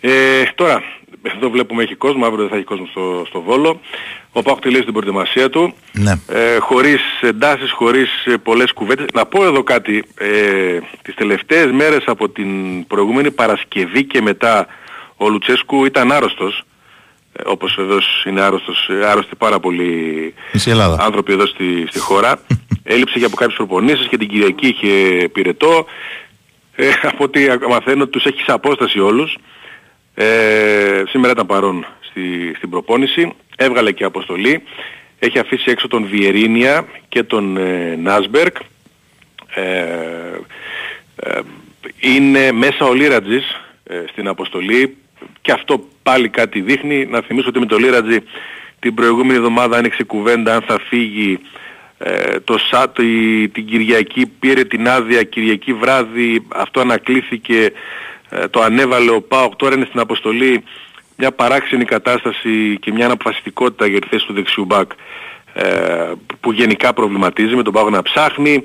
[0.00, 0.10] Ε,
[0.54, 0.82] τώρα,
[1.22, 3.80] εδώ βλέπουμε έχει κόσμο, αύριο δεν θα έχει κόσμο στο, στο Βόλο.
[4.32, 5.74] Ο Πάοκ τελείωσε την προετοιμασία του.
[5.92, 6.20] Ναι.
[6.28, 9.06] Ε, χωρίς εντάσεις, χωρίς ε, πολλές κουβέντες.
[9.14, 10.04] Να πω εδώ κάτι.
[10.18, 14.66] Ε, τις τελευταίες μέρες από την προηγούμενη Παρασκευή και μετά
[15.16, 16.62] Ο Λουτσέσκου ήταν άρρωστος,
[17.32, 20.34] ε, όπως βεβαίως είναι άρρωστος, ε, άρρωστοι πάρα πολλοί
[20.98, 22.40] άνθρωποι εδώ στη, στη χώρα.
[22.82, 25.86] Έλειψε και από κάποιες προπονήσεις και την Κυριακή είχε πυρετό.
[26.74, 29.36] Ε, από ό,τι μαθαίνω τους έχει σε απόσταση όλους.
[30.14, 33.32] Ε, σήμερα ήταν παρόν στη, στην προπόνηση.
[33.56, 34.62] Έβγαλε και αποστολή.
[35.18, 38.56] Έχει αφήσει έξω τον Βιερίνια και τον ε, Νάσμπερκ.
[39.54, 39.62] Ε,
[41.16, 41.40] ε,
[42.00, 44.96] είναι μέσα ο Λίρατζης ε, στην αποστολή
[45.40, 47.06] και αυτό πάλι κάτι δείχνει.
[47.06, 48.18] Να θυμίσω ότι με το Λίρατζη
[48.78, 51.38] την προηγούμενη εβδομάδα άνοιξε κουβέντα αν θα φύγει
[51.98, 52.96] ε, το ΣΑΤ
[53.52, 57.70] την Κυριακή πήρε την άδεια Κυριακή βράδυ αυτό ανακλήθηκε ε,
[58.50, 59.56] το ανέβαλε ο ΠΑΟΚ.
[59.56, 60.64] Τώρα είναι στην αποστολή
[61.16, 64.90] μια παράξενη κατάσταση και μια αναποφασιστικότητα για τη θέση του δεξιού μπακ
[65.54, 68.64] ε, που γενικά προβληματίζει με τον ΠΑΟΚ να ψάχνει.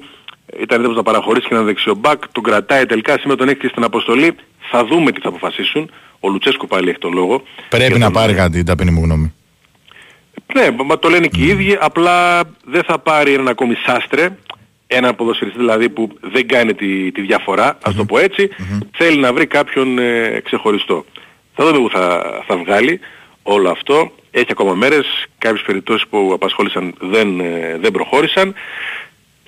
[0.59, 2.85] Ήταν έτοιμος να παραχωρήσει και ένα δεξιό μπακ τον κρατάει.
[2.85, 4.35] Τελικά σήμερα τον έχει στην αποστολή.
[4.71, 5.91] Θα δούμε τι θα αποφασίσουν.
[6.19, 7.41] Ο Λουτσέσκου πάλι έχει τον λόγο.
[7.69, 9.33] Πρέπει να πάρει κάτι ταπεινή μου γνώμη.
[10.53, 14.37] Ναι, μα το λένε και οι ίδιοι, απλά δεν θα πάρει έναν ακόμη σάστρε,
[14.95, 18.49] έναν ποδοσφαιριστή δηλαδή που δεν κάνει τη, τη διαφορά, ας το πω έτσι,
[18.91, 21.05] θέλει να βρει κάποιον ε, ξεχωριστό.
[21.55, 22.99] Θα δούμε που θα, θα βγάλει
[23.43, 24.11] όλο αυτό.
[24.31, 28.53] Έχει ακόμα μέρες, κάποιες περιπτώσεις που απασχόλησαν δεν, ε, δεν προχώρησαν.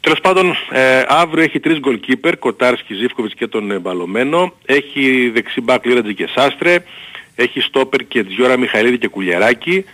[0.02, 4.54] Τέλος πάντων, ε, αύριο έχει τρεις goalkeeper, Κοτάρσκι, Ζήφκοβιτς και τον ε, Μπαλωμένο.
[4.66, 6.84] Έχει δεξί μπακ Λίρατζη και Σάστρε.
[7.36, 9.86] Έχει στόπερ Κετζιόρα, Μιχαηλίδη και Κουλιαράκη.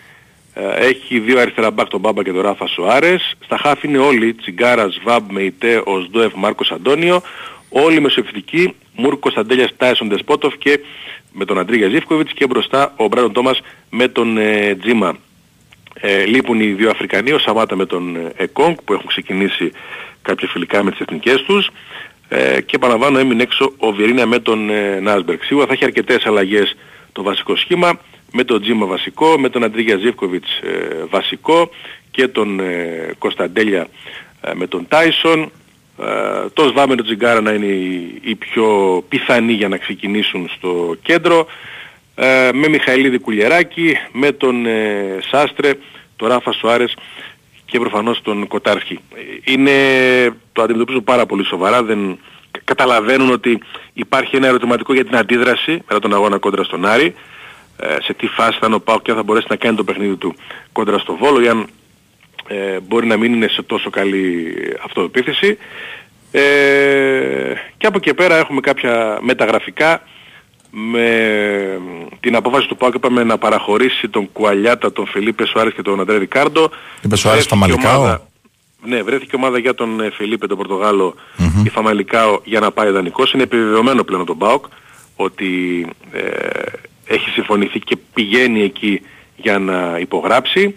[0.53, 3.35] Ε, έχει δύο αριστερά μπακ τον Μπάμπα και τον Ράφα Σοάρες.
[3.43, 7.21] Στα χαφ είναι όλοι, Τσιγκάρας, Βαμπ, Μεϊτέ, Οζντόεφ, Μάρκος Αντώνιο.
[7.69, 10.79] Όλοι μεσοεπιθετικοί, Μουργκ, Κωνσταντέλιας, Τάισον Ντεσπόντοφ και
[11.31, 15.17] με τον Αντρίγια Ζίβκοβιτς και μπροστά ο Μπράντον Τόμας με τον ε, Τζίμα.
[15.93, 19.71] Ε, λείπουν οι δύο Αφρικανοί, ο Σαμάτα με τον ε, Εκόνγκ που έχουν ξεκινήσει
[20.21, 21.69] κάποια φιλικά με τις εθνικές τους
[22.29, 25.43] ε, και επαναλαμβάνω έμεινε έξω ο Βιεϊρίνια με τον ε, Νάσμπεργκ.
[25.43, 26.75] Σίγουρα θα έχει αρκετές αλλαγές
[27.11, 27.99] το βασικό σχήμα
[28.35, 31.69] με τον Τζίμα βασικό, με τον Αντρίγια Ζίβκοβιτς ε, βασικό
[32.11, 33.87] και τον ε, Κωνσταντέλια
[34.41, 35.51] ε, με τον Τάισον.
[35.99, 37.65] Ε, το Σβάμενο Τζιγκάρα να είναι
[38.21, 38.67] οι, πιο
[39.09, 41.47] πιθανοί για να ξεκινήσουν στο κέντρο.
[42.15, 44.65] Ε, με Μιχαηλίδη Κουλιεράκη, με τον
[45.31, 45.73] Σάστρε,
[46.15, 46.95] τον Ράφα Σουάρες
[47.65, 48.99] και προφανώς τον Κοτάρχη.
[49.43, 49.71] Είναι,
[50.51, 52.19] το αντιμετωπίζουν πάρα πολύ σοβαρά, δεν
[52.63, 53.59] καταλαβαίνουν ότι
[53.93, 57.13] υπάρχει ένα ερωτηματικό για την αντίδραση μετά τον αγώνα κόντρα στον Άρη.
[57.77, 59.83] Ε, σε τι φάση θα είναι ο Πάο και αν θα μπορέσει να κάνει το
[59.83, 60.35] παιχνίδι του
[60.71, 61.67] κόντρα στο Βόλο ή αν
[62.47, 64.53] ε, μπορεί να μην είναι σε τόσο καλή
[64.85, 65.57] αυτοεπίθεση.
[66.31, 66.41] Ε,
[67.77, 70.01] και από εκεί πέρα έχουμε κάποια μεταγραφικά
[70.69, 71.79] με
[72.19, 76.17] την απόφαση του ΠΑΟΚ είπαμε να παραχωρήσει τον Κουαλιάτα, τον Φελίπε Σουάρες και τον Αντρέ
[76.17, 76.69] Ρικάρντο.
[77.01, 78.17] Είπε Σουάρες Φαμαλικάο.
[78.85, 81.65] Ναι, βρέθηκε ομάδα για τον ε, Φελίπε τον Πορτογάλο mm-hmm.
[81.65, 83.33] η Φαμαλικάο για να πάει δανεικός.
[83.33, 84.65] Είναι επιβεβαιωμένο πλέον τον ΠΑΟΚ
[85.15, 86.21] ότι ε,
[87.05, 89.01] έχει συμφωνηθεί και πηγαίνει εκεί
[89.35, 90.75] για να υπογράψει.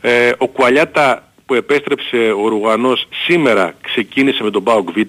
[0.00, 5.00] Ε, ο Κουαλιάτα που επέστρεψε ο Ρουγανός σήμερα ξεκίνησε με τον ΠΑΟΚ Β.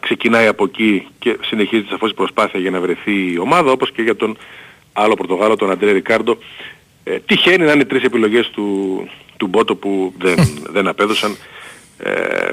[0.00, 4.02] ξεκινάει από εκεί και συνεχίζει σαφώς η προσπάθεια για να βρεθεί η ομάδα όπως και
[4.02, 4.36] για τον
[4.92, 6.38] άλλο Πορτογάλο, τον Αντρέ Ρικάρντο.
[7.04, 10.36] Ε, τυχαίνει να είναι τρεις επιλογές του, του Μπότο που δεν,
[10.74, 11.36] δεν απέδωσαν.
[11.98, 12.50] Ε,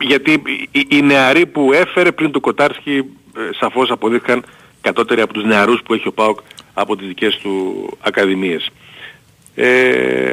[0.00, 3.04] γιατί οι, οι νεαροί που έφερε πριν του Κοτάρσκι
[3.36, 4.44] ε, σαφώς αποδείχθηκαν
[4.80, 6.38] κατώτερη από τους νεαρούς που έχει ο ΠΑΟΚ
[6.74, 8.70] από τις δικές του ακαδημίες.
[9.54, 10.32] Ε,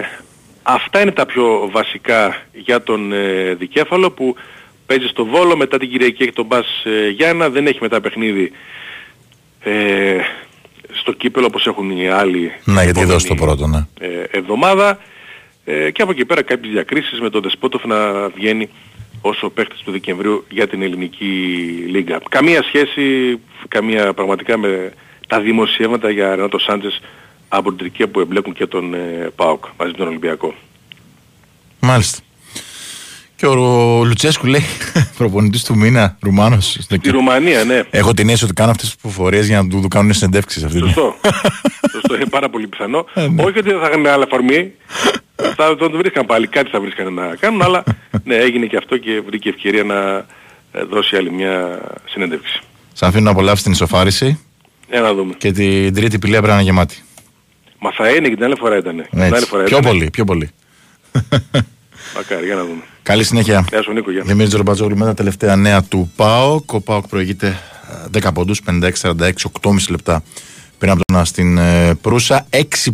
[0.64, 4.36] αυτά είναι τα πιο βασικά για τον ε, Δικέφαλο που
[4.86, 8.52] παίζει στο Βόλο, μετά την Κυριακή έχει τον Μπας ε, Γιάννα, δεν έχει μετά παιχνίδι
[9.64, 10.18] ε,
[10.92, 12.52] στο κύπελο όπως έχουν οι άλλοι.
[12.64, 13.88] Ναι, γιατί δώσει το πρώτο, ναι.
[14.00, 15.00] Ε, εβδομάδα
[15.66, 18.70] ε, και από εκεί πέρα κάποιες διακρίσεις με τον Δεσπότοφ να βγαίνει
[19.28, 21.26] ως ο παίχτης του Δεκεμβρίου για την ελληνική
[21.88, 22.20] λίγα.
[22.30, 24.94] Καμία σχέση, καμία πραγματικά με
[25.28, 27.02] τα δημοσιεύματα για Ρενάτο Σάντζες
[27.48, 30.54] από την Τουρκία που εμπλέκουν και τον ε, ΠΑΟΚ μαζί με τον Ολυμπιακό.
[31.80, 32.20] Μάλιστα.
[33.36, 33.56] Και ο
[34.04, 34.64] Λουτσέσκου λέει
[35.18, 36.78] προπονητής του μήνα, Ρουμάνος.
[36.80, 37.84] Στη Ρουμανία, ναι.
[37.90, 40.80] Έχω την αίσθηση ότι κάνω αυτές τις προφορίες για να του κάνουν συνεντεύξεις αυτή.
[40.80, 41.16] Σωστό.
[41.92, 43.06] Σωστό, είναι πάρα πολύ πιθανό.
[43.14, 43.44] Ε, ναι.
[43.44, 44.72] Όχι ότι δεν θα είχαν άλλα φορμή,
[45.36, 47.84] θα τον βρίσκαν πάλι, κάτι θα βρίσκαν να κάνουν, αλλά
[48.24, 50.26] ναι, έγινε και αυτό και βρήκε ευκαιρία να
[50.72, 52.62] ε, δώσει άλλη μια συνέντευξη.
[52.94, 54.40] Σας αφήνω να απολαύσει την ισοφάριση.
[54.90, 55.34] Για να δούμε.
[55.38, 57.04] Και την τρίτη πηλαία πρέπει να είναι γεμάτη.
[57.80, 59.06] Μα θα είναι και την άλλη φορά ήταν.
[59.66, 60.50] Πιο πολύ, πιο πολύ.
[62.16, 62.82] Μακάρι, για να δούμε.
[63.04, 63.66] Καλή συνέχεια.
[63.70, 64.12] Γεια σου Νίκο.
[64.12, 64.24] Γεια.
[64.26, 66.74] Δημήτρης Ρομπατζόγλου με τα τελευταία νέα του ΠΑΟΚ.
[66.74, 67.60] Ο ΠΑΟΚ προηγείται
[68.14, 68.82] 10 ε, πόντους, 56-46,
[69.62, 70.24] 8,5 λεπτά
[70.86, 72.48] πριν από τον στην ε, Προύσα.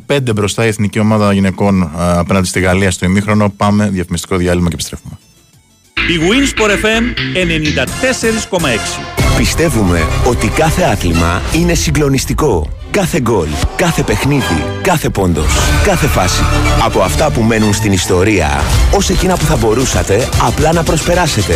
[0.08, 3.54] 6-5 μπροστά η εθνική ομάδα γυναικών ε, απέναντι στη Γαλλία στο ημίχρονο.
[3.58, 5.18] Πάμε διαφημιστικό διάλειμμα και επιστρέφουμε.
[5.94, 7.04] Η Winsport FM
[8.58, 12.70] 94,6 Πιστεύουμε ότι κάθε άθλημα είναι συγκλονιστικό.
[12.92, 16.44] Κάθε γκολ, κάθε παιχνίδι, κάθε πόντος, κάθε φάση.
[16.86, 18.50] Από αυτά που μένουν στην ιστορία,
[18.96, 21.54] ως εκείνα που θα μπορούσατε απλά να προσπεράσετε.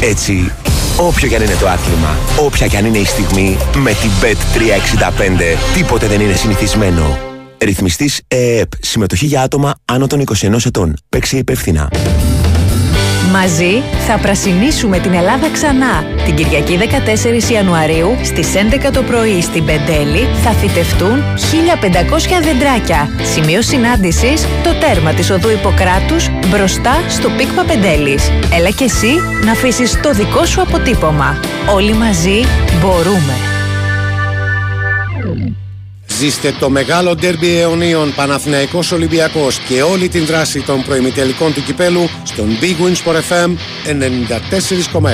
[0.00, 0.52] Έτσι,
[1.00, 5.74] όποιο κι αν είναι το άθλημα, όποια κι αν είναι η στιγμή, με την Bet365
[5.74, 7.18] τίποτε δεν είναι συνηθισμένο.
[7.58, 8.68] Ρυθμιστής ΕΕΠ.
[8.80, 10.96] Συμμετοχή για άτομα άνω των 21 ετών.
[11.08, 11.88] Παίξει υπεύθυνα.
[13.32, 16.04] Μαζί θα πρασινίσουμε την Ελλάδα ξανά.
[16.24, 16.78] Την Κυριακή
[17.48, 23.08] 14 Ιανουαρίου στις 11 το πρωί στην Πεντέλη θα φυτευτούν 1500 δεντράκια.
[23.22, 28.30] Σημείο συνάντησης το τέρμα της οδού Ιπποκράτους μπροστά στο πίκμα Πεντέλης.
[28.58, 29.14] Έλα και εσύ
[29.44, 31.40] να αφήσεις το δικό σου αποτύπωμα.
[31.74, 32.40] Όλοι μαζί
[32.80, 33.57] μπορούμε.
[36.18, 42.08] Ζήστε το μεγάλο ντέρμπι αιωνίων Παναθηναϊκός Ολυμπιακός και όλη την δράση των προημιτελικών του κυπέλου
[42.22, 45.08] στον Big Wins for FM 94,6.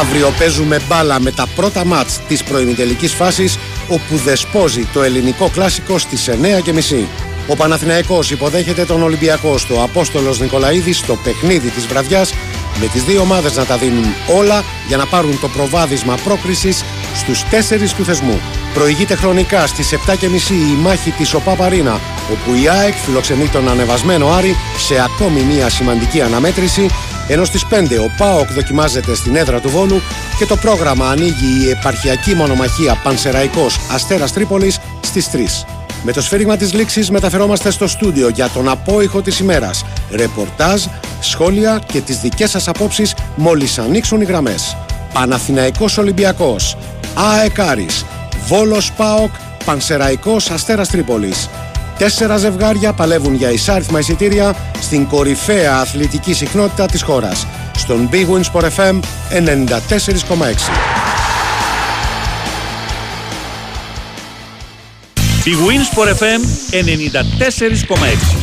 [0.00, 5.98] Αύριο παίζουμε μπάλα με τα πρώτα μάτς της προημιτελικής φάσης όπου δεσπόζει το ελληνικό κλάσικο
[5.98, 7.31] στις 9.30.
[7.52, 12.32] Ο Παναθηναϊκός υποδέχεται τον Ολυμπιακός στο Απόστολος Νικολαίδης στο παιχνίδι της βραδιάς
[12.80, 14.04] με τις δύο ομάδες να τα δίνουν
[14.36, 16.84] όλα για να πάρουν το προβάδισμα πρόκρισης
[17.14, 18.40] στους τέσσερις του θεσμού.
[18.74, 22.00] Προηγείται χρονικά στις 7.30 η μάχη της ΟΠΑΠΑΡΗΝΑ
[22.32, 26.86] όπου η ΑΕΚ φιλοξενεί τον ανεβασμένο Άρη σε ακόμη μια σημαντική αναμέτρηση
[27.28, 30.00] ενώ στις 5 ο ΠΑΟΚ δοκιμάζεται στην έδρα του Βόλου
[30.38, 35.81] και το πρόγραμμα ανοίγει η επαρχιακή μονομαχία Πανσεραϊκός Αστέρας Τρίπολης στις 3.
[36.04, 39.84] Με το σφύριγμα της λήξης μεταφερόμαστε στο στούντιο για τον απόϊχο της ημέρας.
[40.10, 40.84] Ρεπορτάζ,
[41.20, 44.76] σχόλια και τις δικές σας απόψεις μόλις ανοίξουν οι γραμμές.
[45.12, 46.76] Παναθηναϊκός Ολυμπιακός,
[47.14, 48.04] ΑΕΚ Άρης,
[48.46, 49.30] Βόλος ΠΑΟΚ,
[49.64, 51.48] Πανσεραϊκός Αστέρας Τρίπολης.
[51.98, 57.46] Τέσσερα ζευγάρια παλεύουν για εισάριθμα εισιτήρια στην κορυφαία αθλητική συχνότητα της χώρας.
[57.76, 61.01] Στον Big Wins Sport FM 94,6.
[65.44, 68.42] Η Winsport FM 94,6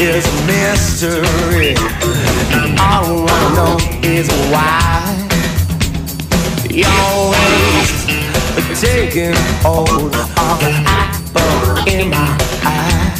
[0.00, 1.39] is a mystery.
[9.60, 10.14] Taking hold
[10.46, 12.26] of the apple in my
[12.64, 13.12] eye.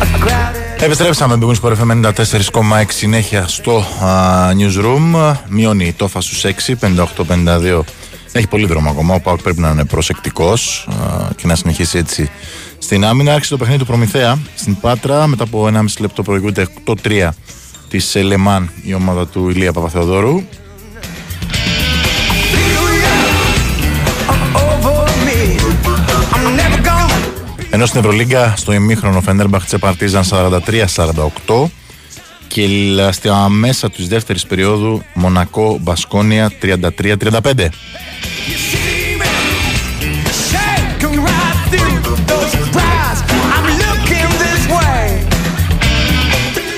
[0.00, 0.84] I'm a crowded.
[0.84, 2.12] Επιστρέψαμε με Sport FM
[2.50, 5.34] 94,6 συνέχεια στο α, newsroom.
[5.48, 7.80] Μειώνει η τόφα στους 6, 58-52.
[8.32, 9.14] Έχει πολύ δρόμο ακόμα.
[9.14, 10.88] Ο Πάουκ πρέπει να είναι προσεκτικός
[11.36, 12.30] και να συνεχίσει έτσι
[12.78, 13.32] στην άμυνα.
[13.32, 15.26] Άρχισε το παιχνίδι του Προμηθέα στην Πάτρα.
[15.26, 16.68] Μετά από 1,5 λεπτό προηγούνται
[17.02, 17.28] 8-3
[17.88, 20.42] της Λεμάν η ομάδα του Ηλία Παπαθεοδόρου.
[27.74, 31.64] Ενώ στην Ευρωλίγκα στο ημίχρονο Φενέρμπαχ Παρτίζαν 43-48
[32.48, 32.68] και
[33.10, 37.68] στα μέσα της δεύτερης περίοδου Μονακό Μπασκόνια 33-35.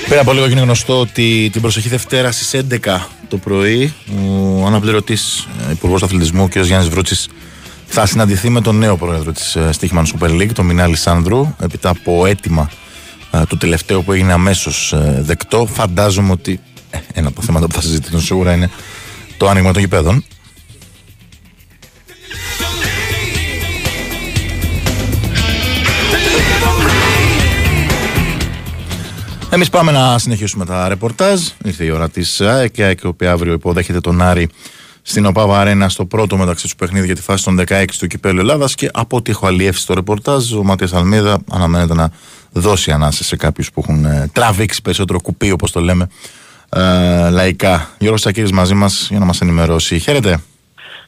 [0.09, 3.93] Πέρα από λίγο είναι γνωστό ότι την προσεχή Δευτέρα στις 11 το πρωί
[4.61, 6.57] ο αναπληρωτής ε, Υπουργός Αθλητισμού κ.
[6.57, 7.27] Γιάννης Βρούτσης
[7.87, 11.89] θα συναντηθεί με τον νέο πρόεδρο της ε, Στίχημαν Super League, τον Μινάλη Σάνδρου, έπειτα
[11.89, 12.69] από αίτημα
[13.31, 15.65] ε, του τελευταίου που έγινε αμέσως δεκτό.
[15.65, 16.59] Φαντάζομαι ότι
[17.13, 18.69] ένα από τα θέματα που θα συζητηθούν σίγουρα είναι
[19.37, 20.23] το άνοιγμα των γηπέδων.
[29.49, 31.41] Εμείς πάμε να συνεχίσουμε τα ρεπορτάζ.
[31.63, 34.49] Ήρθε η ώρα της ΑΕΚ, η οποία αύριο υποδέχεται τον Άρη
[35.09, 38.39] στην ΟΠΑΒΑ Αρένα στο πρώτο μεταξύ του παιχνίδι για τη φάση των 16 του κυπέλου
[38.39, 38.75] Ελλάδας.
[38.75, 42.11] Και από ό,τι έχω αλλιεύσει στο ρεπορτάζ, ο Ματία Αλμίδα αναμένεται να
[42.51, 46.09] δώσει ανάσε σε κάποιους που έχουν ε, τραβήξει περισσότερο κουπί, όπως το λέμε
[46.69, 47.89] ε, λαϊκά.
[47.99, 49.99] Γιώργος Σακύρη μαζί μας για να μας ενημερώσει.
[49.99, 50.39] Χαίρετε.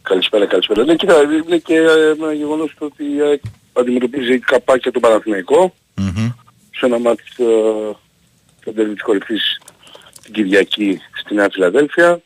[0.02, 0.84] Καλησπέρα, καλησπέρα.
[0.84, 3.04] Ναι, κοίτα, είναι και ε, ένα γεγονός ότι
[3.74, 6.34] αντιμετωπίζει καπάκια του Παναθηναϊκό mm-hmm.
[6.72, 7.24] σε ένα μάτι
[8.64, 9.62] το τέλος της κορυφής
[10.24, 12.22] την Κυριακή στη Νέα Φιλαδέλφια.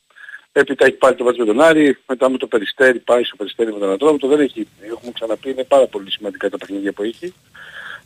[0.56, 3.74] Έπειτα έχει πάρει το βάτσο με τον Άρη, μετά με το Περιστέρι, πάει στο Περιστέρι
[3.74, 7.34] με τον Ατρόμητο, δεν έχει, έχουμε ξαναπεί, είναι πάρα πολύ σημαντικά τα παιχνίδια που έχει.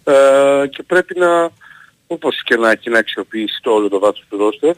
[0.03, 1.49] Ε, και πρέπει να,
[2.07, 4.75] όπως και να έχει να αξιοποιήσει το όλο το βάθος του ρόστερ,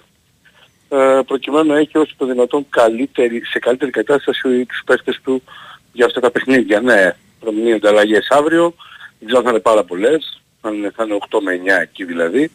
[0.89, 5.43] ε, προκειμένου να έχει όσο το δυνατόν καλύτερη, σε καλύτερη κατάσταση τους παίχτες του
[5.91, 6.81] για αυτά τα παιχνίδια.
[6.81, 8.73] Ναι, προμηνύονται αλλαγές αύριο,
[9.19, 12.51] δεν ξέρω θα είναι πάρα πολλές, αν είναι, θα είναι 8 με 9 εκεί δηλαδή.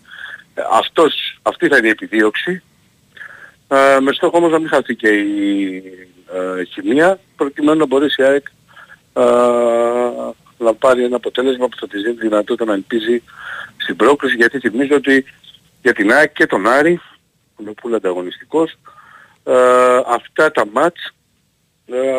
[0.55, 2.63] Ε, Αυτός, αυτή θα είναι η επιδίωξη.
[3.69, 5.77] Ε, με στόχο όμως να μην χαθεί και η
[6.33, 8.47] ε, χημεία, προκειμένου να μπορέσει η ΑΕΚ
[9.13, 9.23] ε,
[10.59, 13.23] να πάρει ένα αποτέλεσμα που θα της δίνει τη δυνατότητα να ελπίζει
[13.77, 15.25] στην πρόκληση, γιατί θυμίζω ότι
[15.83, 17.01] για την ΑΕΚ και τον Άρη,
[17.57, 18.79] που είναι πολύ ανταγωνιστικός,
[19.45, 21.15] ε, αυτά τα μάτς
[21.87, 22.19] ε,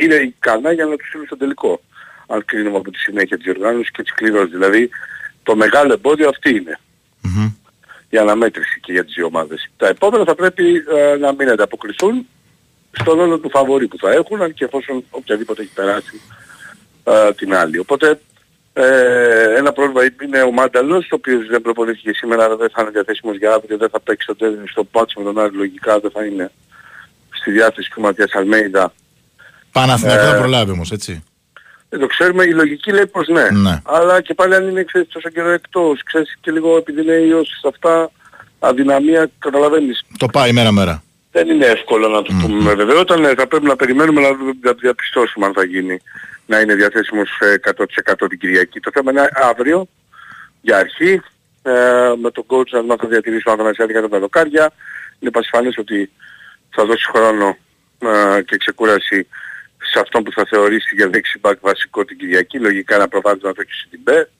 [0.00, 1.80] είναι ικανά για να τους στείλουν στο τελικό.
[2.26, 4.50] Αν κρίνουμε από τη συνέχεια της οργάνωσης και της κλήρωσης.
[4.50, 4.90] Δηλαδή
[5.42, 6.78] το μεγάλο εμπόδιο αυτή είναι.
[8.10, 9.70] Η αναμέτρηση και για τις δύο ομάδες.
[9.76, 12.26] Τα επόμενα θα πρέπει ε, να μην ανταποκριθούν
[12.90, 16.20] στον ρόλο του φαβορή που θα έχουν, αν και εφόσον οποιαδήποτε έχει περάσει
[17.04, 17.78] ε, την άλλη.
[17.78, 18.20] Οπότε
[18.72, 22.90] ε, ένα πρόβλημα είναι ο Μάνταλος, ο οποίος δεν προπονήθηκε σήμερα, αλλά δεν θα είναι
[22.90, 26.10] διαθέσιμος για αύριο, δεν θα παίξει στο τέλος στο πάτσο με τον Άρη, λογικά δεν
[26.10, 26.50] θα είναι
[27.30, 28.92] στη διάθεση του Ματιάς Αλμέιδα.
[29.72, 31.24] Παναθηναϊκό Ε, θα προλάβει όμως, έτσι.
[31.90, 33.50] Δεν το ξέρουμε, η λογική λέει πως ναι.
[33.50, 33.80] Ναι.
[33.84, 37.64] Αλλά και πάλι αν είναι ξέρεις, τόσο καιρό εκτός, ξέρεις και λίγο επειδή είναι ιώσεις
[37.64, 38.10] αυτά,
[38.58, 40.04] αδυναμία, καταλαβαίνεις.
[40.18, 41.02] Το πάει μέρα-μέρα.
[41.32, 44.56] Δεν είναι εύκολο να το πούμε με βεβαιότητα, ναι, θα πρέπει να περιμένουμε να δου-
[44.64, 46.00] να διαπιστώσουμε αν θα γίνει
[46.46, 48.80] να είναι διαθέσιμος ε, 100% την Κυριακή.
[48.80, 49.88] Το θέμα είναι αύριο,
[50.60, 51.22] για αρχή,
[51.62, 51.72] ε,
[52.22, 54.72] με τον coach να δούμε αν θα διατηρήσει ο Αθανασιάδη κατά τα δοκάρια.
[55.18, 56.10] Είναι πασιφανές ότι
[56.70, 57.56] θα δώσει χρόνο
[57.98, 59.26] ε, και ξεκούραση
[59.90, 62.58] σε αυτόν που θα θεωρήσει για δεξι μπακ βασικό την Κυριακή.
[62.58, 64.30] Λογικά να προβάλλει να το έχει στην ΠΕ,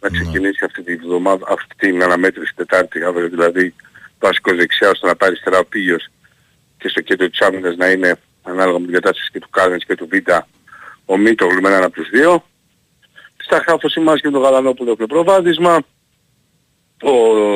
[0.00, 3.74] να ξεκινήσει αυτή τη βδομάδα, αυτή την αναμέτρηση Τετάρτη, αύριο δηλαδή
[4.18, 6.08] βασικός δεξιά ώστε να πάρει αριστερά ο Πίγιος
[6.78, 9.94] και στο κέντρο της άμυνας να είναι ανάλογα με την κατάσταση και του Κάρνες και
[9.94, 10.48] του Βίντα
[11.04, 12.44] ο Μίτογλου με έναν από τους δύο.
[13.36, 15.80] Στα χάφος η Μάσκη με τον Γαλανόπουλο έχουμε προβάδισμα.
[17.02, 17.12] Ο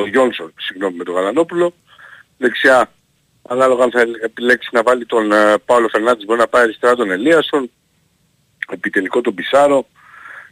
[0.06, 1.74] Γιόνσον, συγγνώμη, με τον Γαλανόπουλο.
[2.38, 2.92] Δεξιά,
[3.48, 7.10] ανάλογα αν θα επιλέξει να βάλει τον ε, Παύλο Φερνάντης, μπορεί να πάει αριστερά τον
[7.10, 7.70] Ελίασον.
[8.70, 9.86] Επιτελικό τον Πισάρο.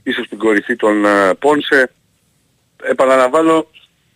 [0.03, 1.91] Ίσως την κορυφή τον ε, Πόνσε.
[2.83, 3.67] Επαναλαμβάνω,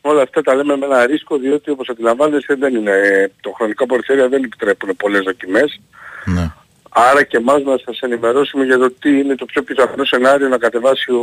[0.01, 3.87] όλα αυτά τα λέμε με ένα ρίσκο, διότι όπως αντιλαμβάνεστε δεν είναι, ε, το χρονικό
[3.87, 5.81] περιθώριο δεν επιτρέπουν πολλές δοκιμές.
[6.25, 6.53] Ναι.
[6.91, 10.59] Άρα και εμάς να σας ενημερώσουμε για το τι είναι το πιο πιθανό σενάριο να
[10.59, 11.23] κατεβάσει ο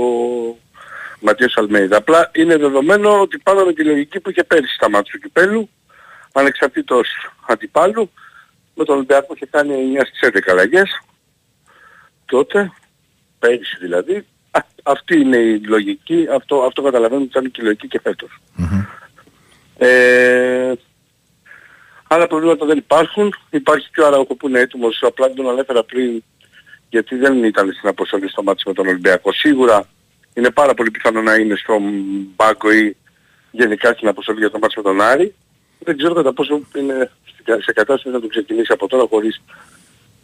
[1.20, 1.98] Ματίας Αλμέιδα.
[1.98, 5.70] Απλά είναι δεδομένο ότι πάνω με τη λογική που είχε πέρυσι στα μάτια του Κυπέλου,
[6.32, 7.08] ανεξαρτήτως
[7.48, 8.12] αντιπάλου,
[8.76, 11.02] με τον Ολυμπιακό είχε κάνει 9 στις 11 αλλαγές.
[12.26, 12.72] Τότε,
[13.40, 17.64] πέρυσι δηλαδή, α, αυτή είναι η λογική, αυτό, αυτό καταλαβαίνουμε ότι θα είναι και η
[17.64, 18.42] λογική και φέτος.
[19.78, 20.74] Ε,
[22.08, 23.36] άλλα προβλήματα δεν υπάρχουν.
[23.50, 25.04] Υπάρχει και ο Αραούχο που είναι έτοιμος.
[25.04, 26.24] Απλά δεν τον ανέφερα πριν
[26.90, 29.34] γιατί δεν ήταν στην αποστολή στο μάτι με τον Ολυμπιακό.
[29.34, 29.88] Σίγουρα
[30.34, 31.84] είναι πάρα πολύ πιθανό να είναι στον
[32.36, 32.98] πάγκο ή
[33.52, 35.36] γενικά στην αποστολή για το μάτι με τον Άρη.
[35.84, 37.12] Δεν ξέρω κατά πόσο είναι
[37.64, 39.42] σε κατάσταση να το ξεκινήσει από τώρα χωρίς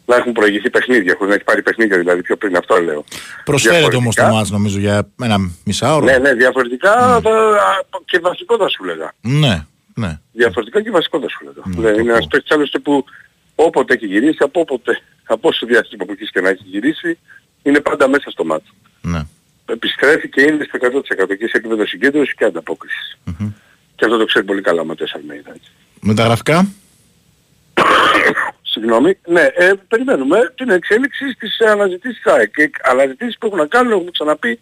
[0.06, 3.04] να έχουν προηγηθεί παιχνίδια, χωρίς να έχει πάρει παιχνίδια δηλαδή πιο πριν αυτό λέω.
[3.44, 6.04] Προσφέρεται όμως το Διαφορετικά- μάτς νομίζω για ένα μισάωρο.
[6.04, 7.62] Ναι, ναι, διαφορετικά θα,
[8.04, 9.12] και βασικό θα σου λέγα.
[9.20, 10.20] Ναι, ναι.
[10.32, 11.62] Διαφορετικά και βασικό θα σου λέγα.
[11.66, 12.14] Ναι, Δηλαδή, το είναι πω.
[12.16, 13.04] ένας παίκτης άλλωστε που
[13.54, 17.18] όποτε έχει γυρίσει, από όποτε, από όσο διάστημα που έχεις και να έχει γυρίσει,
[17.62, 18.70] είναι πάντα μέσα στο μάτι.
[19.00, 19.22] ναι.
[19.70, 23.18] Επιστρέφει και είναι στο 100% και σε επίπεδο συγκέντρωσης και ανταπόκρισης.
[23.98, 25.50] Και αυτό το ξέρει πολύ καλά ο Ματές Αλμέιδα.
[25.54, 25.70] έτσι.
[26.00, 26.68] Μεταγραφικά.
[28.72, 29.18] Συγγνώμη.
[29.26, 32.54] Ναι, ε, περιμένουμε την εξέλιξη στις αναζητήσεις της ΑΕΚ.
[32.54, 34.60] Και αναζητήσεις που έχουν να κάνουν, έχουμε ξαναπεί,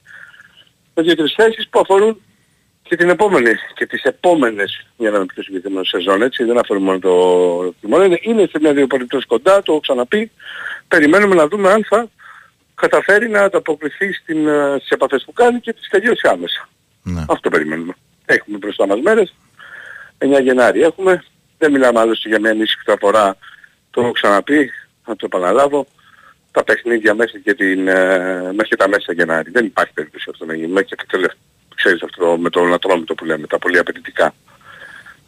[0.94, 2.20] με δύο-τρεις θέσεις που αφορούν
[2.82, 6.82] και την επόμενη και τις επόμενες, για να είναι πιο συγκεκριμένος σεζόν, έτσι, δεν αφορούν
[6.82, 10.30] μόνο το τιμόνι, είναι, είναι σε μια-δύο περιπτώσεις κοντά, το έχω ξαναπεί,
[10.88, 12.08] περιμένουμε να δούμε αν θα
[12.74, 16.68] καταφέρει να ανταποκριθεί στην, ε, στις επαφές που κάνει και τις τελειώσει άμεσα.
[17.02, 17.24] Ναι.
[17.28, 17.94] Αυτό περιμένουμε.
[18.26, 19.34] Έχουμε μπροστά μας μέρες,
[20.18, 21.24] 9 Γενάρη έχουμε,
[21.58, 23.36] δεν μιλάμε άλλωστε για μια ενίσχυση που αφορά,
[23.90, 24.70] το έχω ξαναπεί,
[25.06, 25.86] να το επαναλάβω,
[26.50, 29.50] τα παιχνίδια μέχρι και, την, ε, μέχρι και τα μέσα Γενάρη.
[29.50, 30.72] Δεν υπάρχει περίπτωση αυτό να γίνει.
[30.72, 31.38] Μέχρι και το τελευταίο,
[31.74, 34.34] ξέρεις αυτό με το ανατρόμητο που λέμε, τα πολύ απαιτητικά.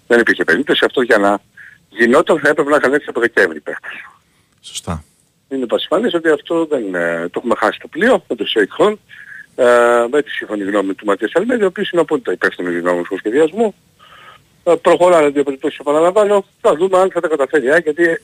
[0.07, 0.85] Δεν υπήρχε περίπτωση.
[0.85, 1.41] Αυτό για να
[1.89, 3.91] γινόταν θα έπρεπε να είχαν έρθει από Δεκέμβρη παίχτες.
[4.61, 5.05] Σωστά.
[5.49, 8.99] Είναι πασιφανές ότι αυτό δεν ε, το έχουμε χάσει το πλοίο με το Σέικχον ε,
[10.11, 13.19] με τη σύμφωνη γνώμη του Ματίας Αλμέδη, ο οποίος είναι απόλυτα υπεύθυνος για νόμους του
[13.19, 13.75] σχεδιασμού.
[14.65, 16.45] Ε, προχωράνε δύο περιπτώσεις επαναλαμβάνω.
[16.61, 17.67] Θα δούμε αν θα τα καταφέρει.
[17.67, 18.23] ε, γιατί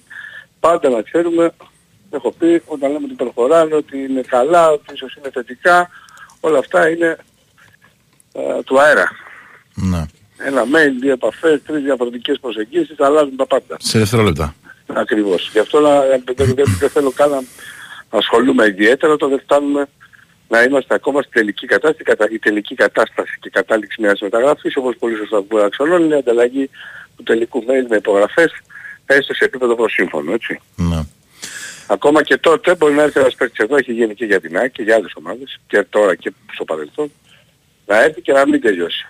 [0.61, 1.53] πάντα να ξέρουμε,
[2.11, 5.91] έχω πει, όταν λέμε ότι προχωράνε, ότι είναι καλά, ότι ίσως είναι θετικά,
[6.41, 7.17] όλα αυτά είναι
[8.33, 9.11] ε, του αέρα.
[9.75, 10.07] Ναι.
[10.39, 13.77] Ένα mail, δύο επαφές, τρεις διαφορετικές προσεγγίσεις, αλλάζουν τα πάντα.
[13.79, 14.55] Σε δευτερόλεπτα.
[14.87, 15.51] Ακριβώς.
[15.53, 19.89] Γι' αυτό να, δεν, δεν, δεν θέλω καν να ασχολούμαι ιδιαίτερα όταν δεν φτάνουμε
[20.55, 22.03] να είμαστε ακόμα στη τελική κατάσταση.
[22.03, 26.15] Κατα- Η τελική κατάσταση και κατάληξη μιας μεταγραφής, όπως πολύ σωστά μπορεί να αξιώνουν, είναι
[26.15, 26.71] η ανταλλαγή
[27.17, 28.51] του τελικού mail με υπογραφές,
[29.07, 30.61] έστω σε επίπεδο προσύμφωνο, έτσι.
[30.77, 31.01] Ναι.
[31.87, 34.73] Ακόμα και τότε μπορεί να έρθει ένας παίκτης εδώ, έχει γίνει και για την ΑΕΚ
[34.73, 37.13] και για άλλες ομάδες, και τώρα και στο παρελθόν,
[37.87, 39.07] να έρθει και να μην τελειώσει.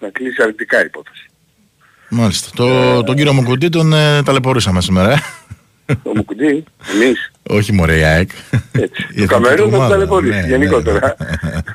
[0.00, 1.26] Να κλείσει αρνητικά η υπόθεση.
[2.08, 2.50] Μάλιστα.
[2.56, 5.14] Το, τον κύριο Μουκουντή τον ε, ταλαιπωρήσαμε σήμερα.
[5.92, 6.00] Ε.
[6.04, 6.64] Το Μουκουντή,
[6.94, 8.30] εμείς, Όχι μωρέ η ΑΕΚ.
[8.72, 9.02] έτσι.
[9.02, 9.94] Η Το εθνική Καμερούν του θα ομάδα.
[9.94, 11.16] ταλαιπωρήσει Ναι, γενικότερα.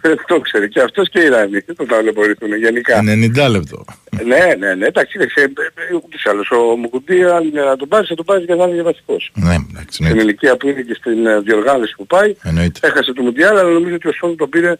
[0.03, 2.99] ναι, το ξέρει και αυτός και οι Ιράνοι θα ταλαιπωρηθούν γενικά.
[3.47, 3.85] 90 λεπτό.
[4.25, 5.53] Ναι, ναι, ναι, εντάξει, δεν ξέρει,
[6.05, 8.67] ούτως ή άλλως ο Μουκουντή αν είναι να τον πάρει, θα τον πάρει και θα
[8.67, 9.31] είναι βασικός.
[9.33, 10.23] Ναι, εντάξει, Στην εννοείται.
[10.23, 12.79] ηλικία που είναι και στην ε, διοργάνωση που πάει, εννοείται.
[12.87, 14.73] έχασε το Μουντιάλ, αλλά νομίζω ότι ο Σόν τον πήρε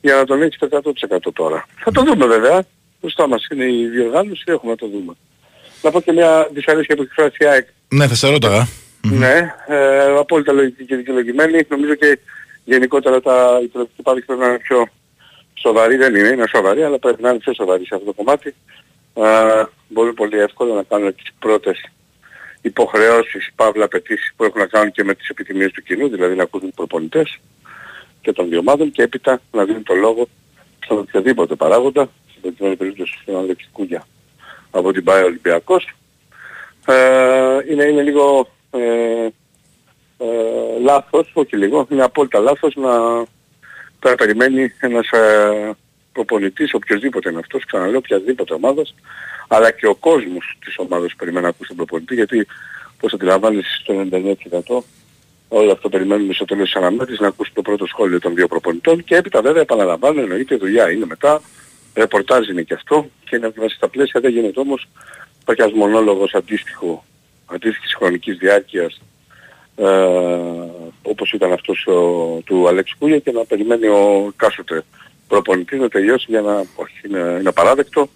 [0.00, 1.66] για να τον έχει στο 100% τώρα.
[1.78, 2.62] Θα το δούμε βέβαια.
[3.00, 5.12] Μπροστά μας είναι η διοργάνωση, έχουμε να το δούμε.
[5.82, 8.68] Να πω και μια δυσαρέσκεια που έχει εκφράσει η ΑΕΚ Ναι, θα σε ρώταγα.
[9.02, 11.62] Ναι, ε, απόλυτα λογική και δικαιολογημένη.
[11.68, 12.18] Νομίζω και
[12.64, 14.88] γενικότερα τα, οι τελευταίοι πάροχοι πρέπει να είναι πιο
[15.54, 15.96] σοβαροί.
[15.96, 18.54] Δεν είναι, είναι σοβαροί, αλλά πρέπει να είναι πιο σοβαροί σε αυτό το κομμάτι.
[19.14, 21.90] Ε, μπορεί πολύ εύκολα να κάνουν τις πρώτες
[22.60, 26.42] υποχρεώσεις, παύλα απαιτήσεις που έχουν να κάνουν και με τις επιθυμίες του κοινού, δηλαδή να
[26.42, 27.38] ακούν τους προπονητές
[28.20, 30.28] και των δύο ομάδων και έπειτα να δίνουν το λόγο
[30.84, 34.06] στον οποιοδήποτε παράγοντα, στην προκειμένη περίπτωση στον Αλέξη Κούγια
[34.70, 35.94] από την ΠΑΕ Ολυμπιακός.
[36.86, 39.28] Ε, είναι, είναι λίγο ε,
[40.18, 42.90] ε, λάθος, όχι λίγο, είναι απόλυτα λάθος να
[43.98, 45.76] πρέπει να περιμένει ένας ε,
[46.12, 48.94] προπονητής, οποιοδήποτε είναι αυτός, ξαναλέω, οποιαδήποτε ομάδας,
[49.48, 52.46] αλλά και ο κόσμος της ομάδας περιμένει να ακούσει τον προπονητή, γιατί
[52.94, 54.82] όπως αντιλαμβάνεσαι στο 99%
[55.52, 59.04] όλο αυτό περιμένουμε στο τέλος της αναμέτρησης να ακούσει το πρώτο σχόλιο των δύο προπονητών
[59.04, 61.40] και έπειτα βέβαια επαναλαμβάνω εννοείται η δουλειά είναι μετά,
[61.94, 64.88] ρεπορτάζ είναι και αυτό και είναι μέσα στα πλαίσια δεν γίνεται όμως
[65.40, 67.04] υπάρχει ένας μονόλογος αντίστοιχο,
[67.54, 69.00] αντίστοιχης χρονικής διάρκειας
[69.76, 69.86] ε,
[71.02, 74.84] όπως ήταν αυτός ο, του Αλέξη Κούγια και να περιμένει ο κάσοτε
[75.28, 78.08] προπονητής να τελειώσει για να, όχι, είναι, είναι παράδεκτο,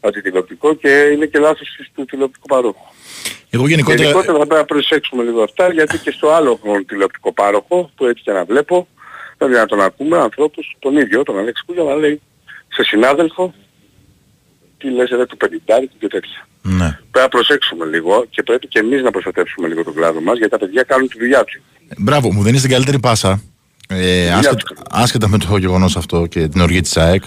[0.00, 2.86] αντιτηλεοπτικό και είναι και λάθος του τηλεοπτικού παρόχου.
[3.50, 4.02] Εγώ γενικότερα.
[4.02, 8.22] Γενικότερα θα πρέπει να προσέξουμε λίγο αυτά γιατί και στο άλλο τηλεοπτικό πάροχο που έτσι
[8.22, 8.88] και να βλέπω
[9.38, 12.20] δηλαδή να τον ακούμε ανθρώπους τον ίδιο, τον Αλέξη Κούγια να λέει
[12.68, 13.54] σε συνάδελφο
[14.84, 16.46] τι λες ρε του πενιντάρι και τέτοια.
[16.62, 16.88] Ναι.
[17.10, 20.50] Πρέπει να προσέξουμε λίγο και πρέπει και εμείς να προστατεύσουμε λίγο τον κλάδο μας γιατί
[20.52, 21.60] τα παιδιά κάνουν τη δουλειά τους.
[21.98, 23.42] Μπράβο, μου δίνει την καλύτερη πάσα.
[23.88, 24.70] Ε, Δουλειά άσχετα, τους.
[24.90, 27.22] άσχετα με το γεγονός αυτό και την οργή της ΑΕΚ.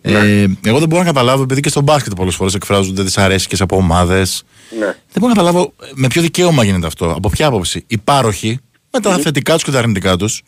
[0.00, 0.18] Ε, Ναι.
[0.64, 4.42] εγώ δεν μπορώ να καταλάβω, επειδή και στο μπάσκετ πολλές φορές εκφράζονται δυσαρέσκειες από ομάδες.
[4.78, 4.84] Ναι.
[4.86, 7.10] Δεν μπορώ να καταλάβω ε, με ποιο δικαίωμα γίνεται αυτό.
[7.16, 7.84] Από ποια άποψη.
[7.86, 8.58] Οι πάροχοι,
[8.92, 10.42] με τα θετικά τους και τα αρνητικά τους,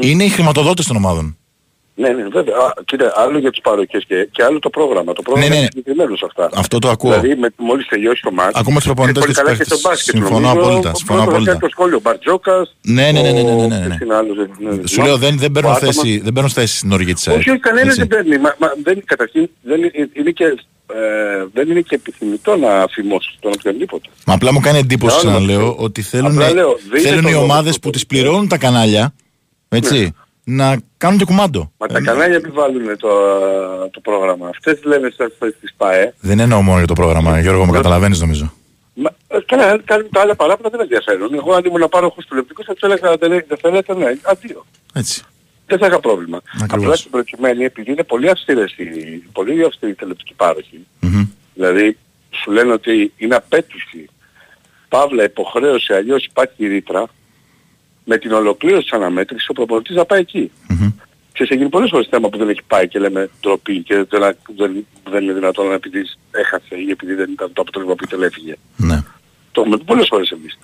[0.00, 1.36] είναι οι χρηματοδότες των ομάδων.
[2.00, 2.56] Ναι, ναι, βέβαια.
[2.56, 5.12] Α, κοίτα, άλλο για τους παροχές και, και άλλο το πρόγραμμα.
[5.12, 5.60] Το πρόγραμμα Ναι, ναι.
[5.60, 6.50] είναι συγκεκριμένος σε αυτά.
[6.60, 7.10] Αυτό το ακούω.
[7.20, 8.52] Δηλαδή με, μόλις τελειώσει το μάτι.
[8.54, 9.78] Ακούμε τους προπονητές πολύ και τους καλά και παίχτες.
[9.78, 10.14] στο μπάσκετ.
[10.14, 11.50] Συμφωνώ νομίζω, απόλυτα, ο συμφωνώ πρώτος απόλυτα.
[11.50, 11.96] έκανε το σχόλιο.
[11.96, 12.76] Ο Μπαρτζόκας.
[12.82, 13.86] Ναι, ναι, ναι, ναι, ναι, ναι, ο- ναι, ναι.
[13.86, 15.08] ποιος είναι άλλος, δεν- δεν Σου θυμάμαι.
[15.10, 15.96] λέω δεν, δεν, Ο παίρνουν Άταμας.
[15.96, 17.38] θέση, δεν παίρνουν θέση στην οργή της ΑΕΚ.
[17.38, 17.98] Όχι, όχι, κανένας Έτσι.
[18.00, 18.36] δεν παίρνει.
[18.44, 23.30] Μα, μα, δεν, καταρχήν δεν είναι, είναι και, ε, δεν είναι και επιθυμητό να φημώσει
[23.40, 24.08] τον οποιονδήποτε.
[24.26, 25.84] Μα απλά μου κάνει εντύπωση, Για όνομα ξαναλέω, του Θεού.
[25.84, 28.22] ότι θέλουν, Απλά λέω, δεν είναι θέλουν το οι λόγο ομάδες του που τις πολιτικού.
[28.24, 29.14] πληρώνουν τα κανάλια,
[29.68, 30.14] έτσι,
[30.44, 31.72] να κάνουν και κουμάντο.
[31.78, 33.08] Μα τα Ε, κανάλια επιβάλλουν το,
[33.90, 34.48] το πρόγραμμα.
[34.48, 36.14] Αυτές λένε στις της ΠΑΕ.
[36.20, 38.52] Δεν εννοώ μόνο για το πρόγραμμα, Γιώργο, με καταλαβαίνεις νομίζω.
[38.94, 41.34] Μα, ε, καλά, κάνουν τα άλλα παράπονα δεν με ενδιαφέρουν.
[41.34, 44.66] Εγώ αν ήμουν πάροχος τηλεοπτικός θα τους έλεγα δεν δεν θέλετε, ναι, αντίο.
[44.94, 45.22] Έτσι.
[45.66, 46.40] Δεν θα είχα πρόβλημα.
[46.62, 46.84] Ακριβώς.
[46.84, 48.84] Απλά στην προκειμένη επειδή είναι πολύ αυστηρές οι,
[49.32, 50.86] πολύ αυστηροί οι τηλεοπτικοί πάροχοι.
[51.00, 51.26] Μμμ.
[51.54, 51.98] Δηλαδή
[52.30, 54.08] σου λένε ότι είναι απέτηση,
[54.88, 57.06] παύλα υποχρέωση, αλλιώς υπάρχει ρήτρα,
[58.10, 60.50] με την ολοκλήρωση της αναμέτρησης ο προπονητής να πάει εκεί.
[60.68, 60.90] Μμμ.
[61.32, 64.36] Ξέρεις, έχει γίνει πολλές φορές θέμα που δεν έχει πάει και λέμε ντροπή και δεν,
[64.56, 68.54] δεν, δεν είναι δυνατόν επειδή έχασε ή επειδή δεν ήταν το αποτέλεσμα που ήθελε έφυγε.
[68.76, 68.98] Ναι.
[69.52, 70.58] Το έχουμε πει πολλές φορές εμείς.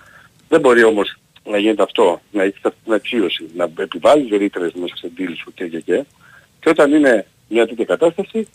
[0.49, 1.17] Δεν μπορεί όμως
[1.51, 5.55] να γίνεται αυτό, να έχεις αυτή την αξίωση, να επιβάλλεις ρήτρες μέσα σε deal σου
[5.55, 6.05] και και και
[6.61, 8.49] και όταν είναι μια τέτοια κατάσταση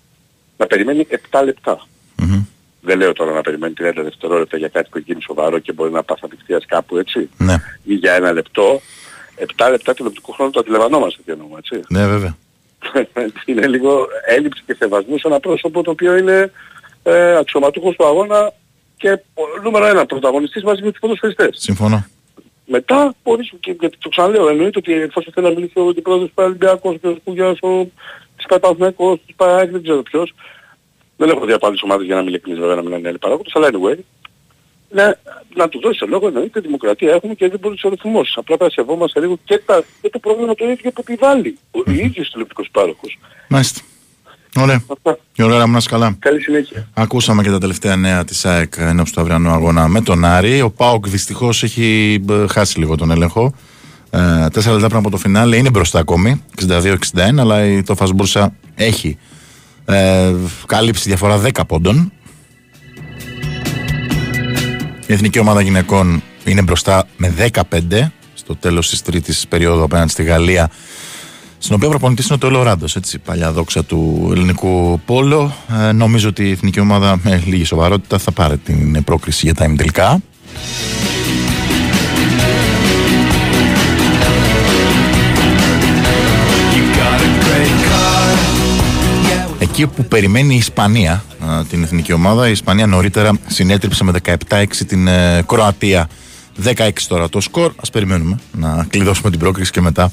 [0.57, 1.87] να περιμένει 7 λεπτά.
[2.15, 2.43] Μμμ.
[2.82, 5.91] Δεν λέω τώρα να περιμένει 30 δευτερόλεπτα για κάτι που έχει γίνει σοβαρό και μπορεί
[5.91, 7.55] να πας απευθείας κάπου έτσι Ναι.
[7.84, 8.82] ή για ένα λεπτό.
[9.57, 11.82] 7 λεπτά τηλεοπτικού χρόνου το αντιλαμβανόμαστε τι εννοούμε έτσι.
[11.89, 12.36] Ναι, βέβαια.
[13.45, 16.51] είναι λίγο έλλειψη και σεβασμού σε ένα πρόσωπο το οποίο είναι
[17.03, 18.53] ε, αξιωματούχος του αγώνα
[18.97, 21.57] και ο, νούμερο ένα πρωταγωνιστής μαζί με τους ποδοσφαιριστές.
[21.59, 22.05] Συμφωνώ.
[22.65, 26.34] Μετά μπορείς και γιατί το ξαναλέω εννοείται ότι εφόσον θέλει να μιλήσει ο αντιπρόεδρος του
[26.36, 27.17] Ολυμπιακός, ο κ.
[27.23, 27.91] Κουγιάς, ο
[28.38, 30.34] της Παπαθηναϊκός, της ΠΑΕΚ, δεν ξέρω ποιος.
[31.22, 33.17] Δεν έχω δει από άλλες ομάδες για να μην ειλικρινής βέβαια να μιλάνε οι άλλοι
[33.17, 33.97] παράγοντες, αλλά anyway.
[34.89, 35.17] Να,
[35.55, 38.38] να του δώσει λόγο, εννοείται δημοκρατία έχουμε και δεν μπορεί να τους ρυθμώσεις.
[38.38, 42.30] Απλά θα σεβόμαστε λίγο και, τα, και το πρόβλημα το ίδιο που επιβάλλει ο ίδιος
[42.30, 43.19] τηλεοπτικός πάροχος.
[43.47, 43.82] Μάλιστα.
[44.55, 44.84] Ωραία.
[44.88, 45.17] Αυτά.
[45.39, 46.15] Ωραία, μου να είσαι καλά.
[46.19, 46.88] Καλή συνέχεια.
[46.93, 50.61] Ακούσαμε και τα τελευταία νέα της ΑΕΚ ενώπιση του αυριανού αγώνα με τον Άρη.
[50.61, 53.53] Ο Πάοκ δυστυχώς έχει ε, χάσει λίγο τον έλεγχο.
[54.09, 56.95] Ε, τέσσερα λεπτά πριν από το φινάλε είναι μπροστά ακόμη, 62-61,
[57.39, 59.17] αλλά η το Φασμπούρσα έχει
[59.91, 60.35] ε,
[60.65, 62.11] κάλυψη διαφορά 10 πόντων.
[65.07, 67.33] Η εθνική ομάδα γυναικών είναι μπροστά με
[67.69, 70.69] 15 στο τέλος της τρίτης περίοδου απέναντι στη Γαλλία
[71.63, 75.55] στην οποία προπονητής είναι ο Τόλο Ράντος, έτσι, παλιά δόξα του ελληνικού πόλο.
[75.87, 79.65] Ε, νομίζω ότι η εθνική ομάδα με λίγη σοβαρότητα θα πάρει την πρόκριση για τα
[79.65, 80.21] ημιτελικά.
[89.62, 94.12] Εκεί που περιμένει η Ισπανία α, την εθνική ομάδα, η Ισπανία νωρίτερα συνέτριψε με
[94.49, 96.09] 17-6 την ε, Κροατία.
[96.64, 97.74] 16 τώρα το σκορ.
[97.82, 100.12] Ας περιμένουμε να κλειδώσουμε την πρόκριση και μετά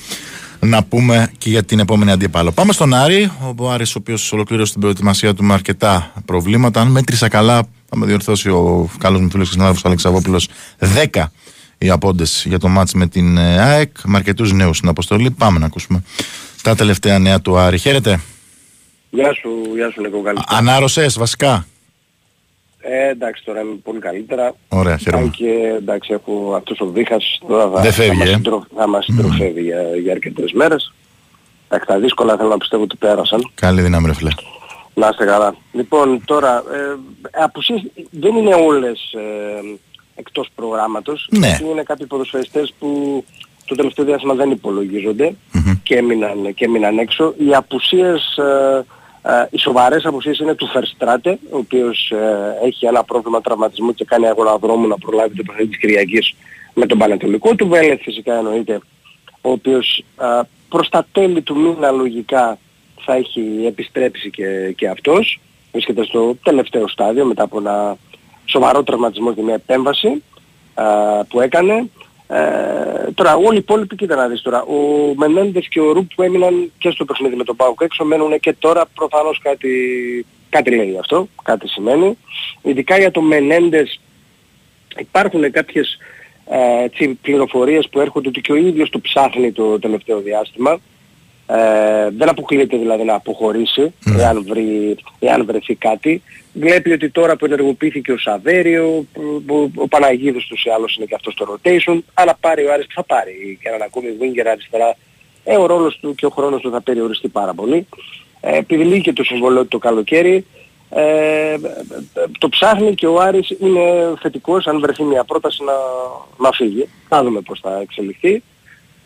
[0.61, 2.53] να πούμε και για την επόμενη αντίπαλο.
[2.53, 3.31] Πάμε στον Άρη.
[3.57, 6.81] Ο Άρης, ο οποίος ολοκλήρωσε την προετοιμασία του με αρκετά προβλήματα.
[6.81, 10.43] Αν μέτρησα καλά, θα με διορθώσει ο καλός μου φίλο και συνάδελφο Αλεξαβόπουλο,
[11.13, 11.25] 10
[11.79, 13.97] οι απόντες για το μάτς με την ε, ΑΕΚ.
[14.05, 15.31] Με αρκετούς νέους στην αποστολή.
[15.31, 16.03] Πάμε να ακούσουμε
[16.63, 17.79] τα τελευταία νέα του Άρη.
[17.79, 18.21] Χαίρετε.
[19.11, 20.59] Γεια σου, γεια σου Νίκο, καλησπέρα.
[20.59, 21.67] Ανάρρωσες βασικά;
[22.81, 24.55] Ε, εντάξει, τώρα είμαι πολύ καλύτερα.
[24.69, 25.23] Ωραία, χαίρομαι.
[25.23, 28.33] Αν και εντάξει, έχω αυτός ο δίχας τώρα θα, Δεν φεύγει, θα, μας, ε.
[28.33, 30.93] συντρο, θα μας συντροφεύει για, για αρκετές μέρες.
[31.69, 33.51] Εντάξει, τα δύσκολα θέλω να πιστεύω ότι πέρασαν.
[33.55, 34.31] Καλή δύναμη, ρε φίλε.
[34.95, 35.55] Να είστε καλά.
[35.73, 36.97] Λοιπόν, τώρα, ε,
[37.43, 39.79] απουσίες δεν είναι όλες ε,
[40.15, 41.29] εκτός προγράμματος.
[41.31, 41.47] Ναι.
[41.47, 43.25] Γιατί Είναι κάποιοι ποδοσφαιριστές που
[43.65, 45.35] το τελευταίο διάστημα δεν υπολογίζονται
[45.83, 47.35] και, έμειναν, και έμειναν έξω.
[47.39, 48.85] Οι απουσίες, ε,
[49.29, 54.05] ε, οι σοβαρές απουσίες είναι του Φερστράτε, ο οποίος ε, έχει ένα πρόβλημα τραυματισμού και
[54.05, 56.35] κάνει αγώνα δρόμου να προλάβει το παιχνίδι της Κυριακής
[56.75, 57.55] με τον Πανατολικό.
[57.55, 58.81] Του Βέλετ φυσικά εννοείται,
[59.41, 62.59] ο οποίος ε, προς τα τέλη του μήνα λογικά
[63.05, 65.41] θα έχει επιστρέψει και, και αυτός.
[65.73, 67.97] Βρίσκεται στο τελευταίο στάδιο μετά από ένα
[68.45, 70.23] σοβαρό τραυματισμό και μια επέμβαση
[70.75, 70.85] α,
[71.25, 71.91] που έκανε.
[72.31, 74.63] Ε, τώρα όλοι οι υπόλοιποι κοίτα να δεις τώρα.
[74.63, 78.41] Ο Μενέντες και ο Ρουπ που έμειναν και στο παιχνίδι με τον Πάουκ έξω μένουν
[78.41, 79.71] και τώρα προφανώς κάτι,
[80.49, 82.19] κάτι λέει αυτό, κάτι σημαίνει.
[82.63, 84.01] Ειδικά για τον Μενέντες
[84.99, 85.99] υπάρχουν κάποιες
[86.51, 90.81] ε, έτσι, πληροφορίες που έρχονται ότι και ο ίδιος το ψάχνει το τελευταίο διάστημα.
[91.51, 96.23] Ε, δεν αποκλείεται δηλαδή να αποχωρήσει εάν, βρει, εάν βρεθεί κάτι.
[96.53, 101.07] Βλέπει ότι τώρα που ενεργοποιήθηκε ο Σαβέριο, που- που- ο Παναγίδος τους ή άλλως είναι
[101.07, 104.97] και αυτός στο rotation, αλλά πάρει ο Άρης θα πάρει και έναν ακόμη winger αριστερά,
[105.45, 107.87] ε, ο ρόλος του και ο χρόνος του θα περιοριστεί πάρα πολύ.
[108.41, 110.47] Ε, επειδή λύγει το συμβολό του το καλοκαίρι,
[110.91, 111.55] ε,
[112.39, 115.73] το ψάχνει και ο Άρης είναι θετικός αν βρεθεί μια πρόταση να,
[116.45, 116.89] να φύγει.
[117.09, 118.43] Θα δούμε πώς θα εξελιχθεί.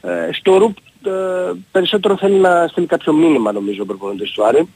[0.03, 0.81] Ε, στο Ρουπ ε,
[1.73, 4.69] περισσότερο θέλει να στείλει κάποιο μήνυμα νομίζω ο προπονητής του Άρη.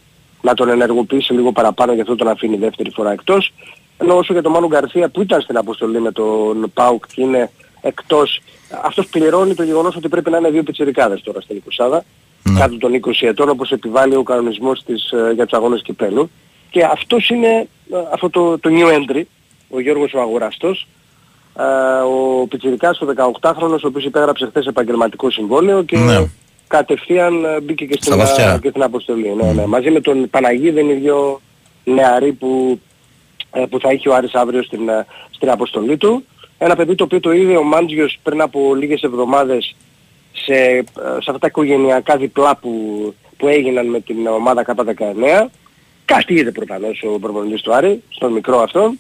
[0.43, 3.53] Να τον ενεργοποιήσει λίγο παραπάνω για αυτό τον αφήνει δεύτερη φορά εκτός.
[3.99, 7.51] Ενώ όσο για τον Μάνου Γκαρθία που ήταν στην αποστολή με τον Πάουκ και είναι
[7.81, 8.41] εκτός,
[8.83, 12.01] αυτός πληρώνει το γεγονός ότι πρέπει να είναι δύο πιτσιρικάδες τώρα στην 20
[12.55, 16.31] κάτω των 20 ετών όπως επιβάλλει ο κανονισμός της, ε, για τους αγώνες κυπέλου.
[16.71, 17.49] Και αυτός είναι
[17.93, 19.23] ε, αυτό το, το new entry,
[19.71, 20.96] ο Γιώργος ο Αγοραστός, ε,
[22.43, 23.07] ο Πιτσιρικάς ο
[23.41, 26.25] 18χρονος, ο οποίος υπέγραψε χθες επαγγελματικό συμβόλαιο και Ναι.
[26.67, 28.53] κατευθείαν ε, μπήκε και Στα στην, βαθιά.
[28.53, 29.35] ε, και στην αποστολή.
[29.35, 29.67] Ναι, ναι.
[29.67, 31.41] Μαζί με τον Παναγίδη είναι οι δύο
[31.85, 32.81] νεαροί που,
[33.53, 36.25] ε, που θα έχει ο Άρης αύριο στην, ε, στην αποστολή του.
[36.59, 39.77] Ένα παιδί το οποίο το είδε ο Μάντζιος πριν από λίγες εβδομάδες
[40.33, 42.71] σε, ε, σε αυτά τα οικογενειακά διπλά που,
[43.37, 45.51] που έγιναν με την ομάδα K19.
[46.05, 48.99] Κάτι είδε προφανώς ο προπονητής του Άρη, στον μικρό αυτόν.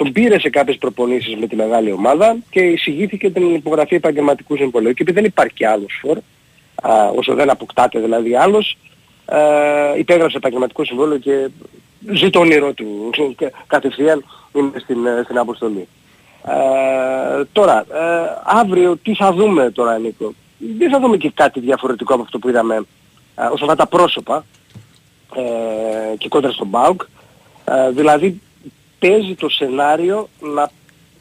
[0.00, 4.92] Τον πήρε σε κάποιες προπονήσεις με τη μεγάλη ομάδα και εισηγήθηκε την υπογραφή επαγγελματικού συμβολέου.
[4.92, 6.18] Και επειδή δεν υπάρχει άλλος φορ,
[6.82, 8.76] α, όσο δεν αποκτάται δηλαδή άλλος,
[9.24, 9.38] α,
[9.98, 11.48] υπέγραψε επαγγελματικό συμβόλαιο και
[12.12, 15.88] ζει το όνειρό του και κατευθείαν είναι στην, ε, στην αποστολή.
[16.46, 17.86] Ε, τώρα, ε,
[18.44, 20.32] αύριο τι θα δούμε τώρα Νίκο;
[20.78, 24.44] Δεν θα δούμε και κάτι διαφορετικό από αυτό που είδαμε ε, όσον αφορά τα πρόσωπα
[25.36, 27.02] ε, και κόντρα στον ΠΑΟΚ.
[27.64, 28.40] Ε, δηλαδή
[29.00, 30.70] παίζει το σενάριο να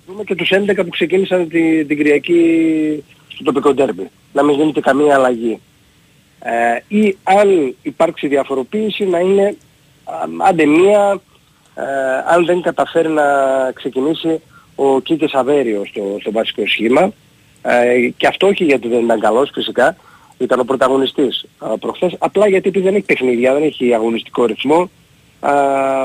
[0.07, 4.09] δούμε και τους 11 που ξεκίνησαν την, την Κυριακή στο τοπικό ντέρμπι.
[4.34, 5.59] Να μην γίνεται καμία αλλαγή.
[6.39, 9.55] Ε, ή αν υπάρξει διαφοροποίηση να είναι
[10.03, 10.13] α,
[10.49, 11.21] άντε μία
[11.75, 11.84] ε,
[12.25, 13.23] αν δεν καταφέρει να
[13.73, 14.41] ξεκινήσει
[14.75, 17.11] ο Κίκε Σαβέριο στο, στο βασικό σχήμα
[17.61, 19.95] ε, και αυτό όχι γιατί δεν ήταν καλός φυσικά
[20.38, 24.89] ήταν ο πρωταγωνιστής ε, προχθές απλά γιατί επειδή δεν έχει παιχνίδια, δεν έχει αγωνιστικό ρυθμό
[25.40, 25.52] α,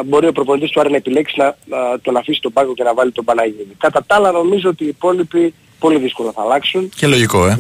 [0.05, 1.55] μπορεί ο προπονητής του Άρη να επιλέξει να α,
[2.03, 3.75] τον αφήσει τον πάγκο και να βάλει τον Παναγίδη.
[3.79, 6.89] Κατά τα άλλα νομίζω ότι οι υπόλοιποι πολύ δύσκολα θα αλλάξουν.
[6.97, 7.57] Και λογικό, ε.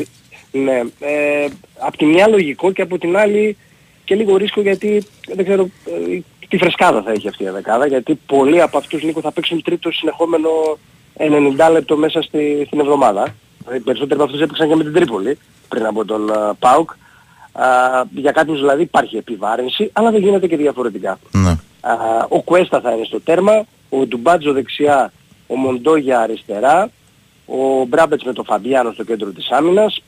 [0.52, 1.46] Ναι, ε,
[1.78, 3.56] απ' τη μια λογικό και από την άλλη
[4.04, 6.18] και λίγο ρίσκο γιατί δεν ξέρω ε,
[6.48, 9.90] τι φρεσκάδα θα έχει αυτή η δεκάδα γιατί πολλοί από αυτούς Νίκο θα παίξουν τρίτο
[9.90, 10.48] συνεχόμενο
[11.16, 13.34] 90 λεπτό μέσα στη, στην εβδομάδα.
[13.58, 16.90] Δηλαδή, οι περισσότεροι από αυτούς έπαιξαν και με την Τρίπολη πριν από τον uh, ΠΑΟΚ.
[17.52, 17.66] Α,
[18.14, 21.18] για κάποιους δηλαδή υπάρχει επιβάρυνση αλλά δεν γίνεται και διαφορετικά.
[21.30, 21.58] Ναι.
[21.86, 25.12] Α, ο Κουέστα θα είναι στο τέρμα, ο Ντουμπάτζο δεξιά,
[25.46, 26.90] ο Μοντόγια αριστερά,
[27.46, 30.02] ο Μπράμπετς με τον Φαμπιάνο στο κέντρο της άμυνας,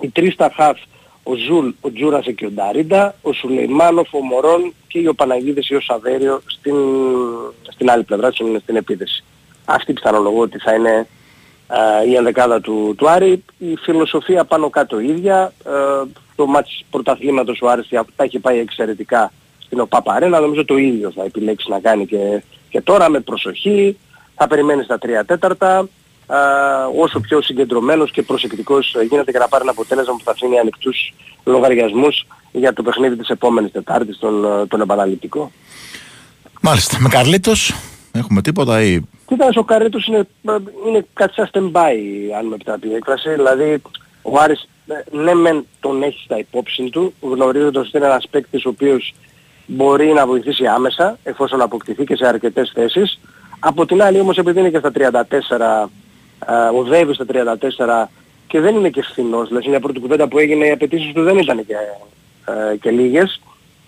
[0.00, 0.78] οι τρεις στα χαφ,
[1.22, 5.74] ο Ζουλ, ο Τζούρασε και ο Νταρίντα, ο Σουλεϊμάνοφ, ο Μωρόν και ο Παναγίδης ή
[5.74, 6.74] ο Σαβέριο στην,
[7.72, 9.24] στην άλλη πλευρά, στην, στην επίθεση.
[9.64, 11.06] Αυτή πιθανολογώ ότι θα είναι
[11.68, 13.44] ε, η ενδεκάδα του, του Άρη.
[13.58, 15.52] Η φιλοσοφία πάνω κάτω ίδια.
[15.66, 15.70] Ε,
[16.36, 19.32] το ματς πρωταθλήματος ο Άρης τα έχει πάει εξαιρετικά
[19.74, 20.40] στην ΟΠΑΠ Αρένα.
[20.40, 23.96] Νομίζω το ίδιο θα επιλέξει να κάνει και, και τώρα με προσοχή.
[24.34, 25.88] Θα περιμένει στα τρία τέταρτα.
[26.30, 26.36] Ε,
[27.00, 31.14] όσο πιο συγκεντρωμένος και προσεκτικός γίνεται για να πάρει ένα αποτέλεσμα που θα αφήνει ανοιχτούς
[31.44, 35.52] λογαριασμούς για το παιχνίδι της επόμενης Τετάρτης, τον, ε, τον επαναληπτικό.
[36.60, 37.00] Μάλιστα.
[37.00, 37.74] Με Καρλίτος
[38.12, 39.00] έχουμε τίποτα ή...
[39.26, 40.28] Κοίταξε, ο Καρλίτος είναι,
[40.86, 41.96] είναι κάτι σαν stand-by,
[42.38, 43.30] αν με επιτραπεί η έκφραση.
[43.30, 43.82] Δηλαδή,
[44.22, 48.64] ο Άρης, ε, ναι μεν τον έχεις στα υπόψη του, γνωρίζοντας ότι είναι ένας παίκτης
[48.64, 49.14] ο οποίος
[49.66, 53.20] μπορεί να βοηθήσει άμεσα, εφόσον αποκτηθεί και σε αρκετές θέσεις.
[53.58, 55.88] Από την άλλη όμως επειδή είναι και στα 34
[56.48, 58.08] ε, οδεύει στα 34
[58.46, 59.48] και δεν είναι και φθηνός.
[59.48, 61.74] Δηλαδή μια πρώτη κουβέντα που έγινε οι απαιτήσεις του δεν ήταν και,
[62.44, 63.40] ε, και λίγες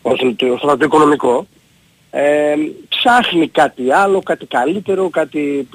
[0.03, 1.47] όσον το, το οικονομικό.
[2.11, 2.55] Ε,
[2.89, 5.69] ψάχνει κάτι άλλο, κάτι καλύτερο, κάτι,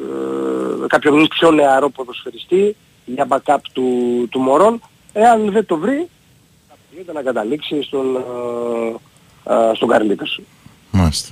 [0.84, 2.76] ε, κάποιο πιο νεαρό ποδοσφαιριστή
[3.06, 4.82] για backup του, του Μωρών.
[5.14, 6.10] Εάν δεν το βρει,
[7.06, 8.96] θα να καταλήξει στον, ε,
[9.50, 10.42] ε, στον Καρλίτος.
[10.92, 11.30] Μάλιστα.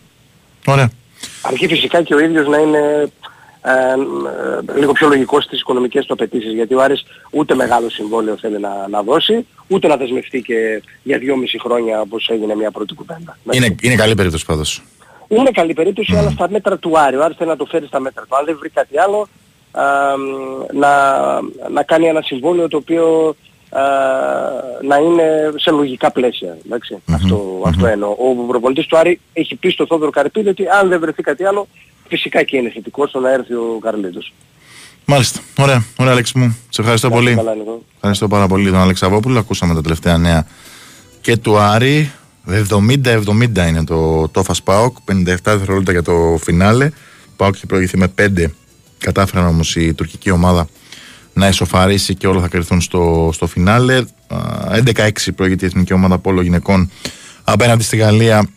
[0.65, 0.91] Ωραία.
[1.41, 3.11] Αρκεί φυσικά και ο ίδιος να είναι
[3.61, 8.37] ε, ε, λίγο πιο λογικός στις οικονομικές του απαιτήσεις γιατί ο Άρης ούτε μεγάλο συμβόλαιο
[8.37, 12.93] θέλει να, να δώσει ούτε να δεσμευτεί και για δυόμιση χρόνια όπως έγινε μια πρώτη
[12.93, 13.37] κουβέντα.
[13.51, 14.83] Είναι, είναι καλή περίπτωση πάντως.
[15.27, 17.15] Είναι καλή περίπτωση αλλά στα μέτρα του Άρη.
[17.15, 18.35] Ο Άρης θέλει να το φέρει στα μέτρα του.
[18.35, 19.27] Αν δεν βρει κάτι άλλο
[19.71, 19.83] α,
[20.73, 20.91] να,
[21.69, 23.35] να κάνει ένα συμβόλαιο το οποίο
[23.69, 23.81] α,
[24.83, 26.57] να είναι σε λογικά πλαίσια.
[27.11, 28.09] Αυτό, αυτό εννοώ.
[28.09, 31.67] Ο προπονητής του Άρη έχει πει στο Θόδωρο Καρπίδη ότι αν δεν βρεθεί κάτι άλλο
[32.07, 34.33] φυσικά και είναι θετικό στο να έρθει ο Καρλίτος.
[35.05, 35.39] Μάλιστα.
[35.59, 36.57] Ωραία, ωραία Αλέξη μου.
[36.69, 37.35] Σε ευχαριστώ πολύ.
[37.35, 37.55] Καλά,
[37.95, 39.39] ευχαριστώ πάρα πολύ τον Αλεξαβόπουλο.
[39.39, 40.47] Ακούσαμε τα τελευταία νέα
[41.21, 42.11] και του Άρη.
[42.69, 46.89] 70-70 είναι το Τόφας ΠΑΟΚ, 57 δευτερόλεπτα για το φινάλε.
[47.35, 48.45] ΠΑΟΚ έχει προηγηθεί με 5.
[48.97, 50.67] Κατάφεραν όμως η τουρκική ομάδα
[51.39, 54.03] να εσωφαρίσει και όλα θα κρυθούν στο, στο φινάλε.
[54.95, 56.91] 11-6 προηγείται η εθνική ομάδα πόλο γυναικών
[57.43, 58.49] απέναντι στη Γαλλία.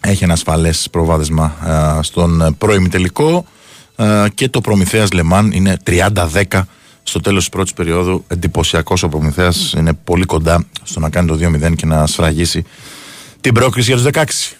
[0.00, 1.56] Έχει ένα ασφαλές προβάδισμα
[2.02, 3.44] στον πρώιμη τελικό.
[4.34, 6.62] Και το Προμηθέας Λεμάν είναι 30-10
[7.02, 8.24] στο τέλος της πρώτης περίοδου.
[8.28, 9.74] Εντυπωσιακός ο Προμηθέας.
[9.76, 12.64] Είναι πολύ κοντά στο να κάνει το 2-0 και να σφραγίσει
[13.40, 14.56] την πρόκριση για τους 16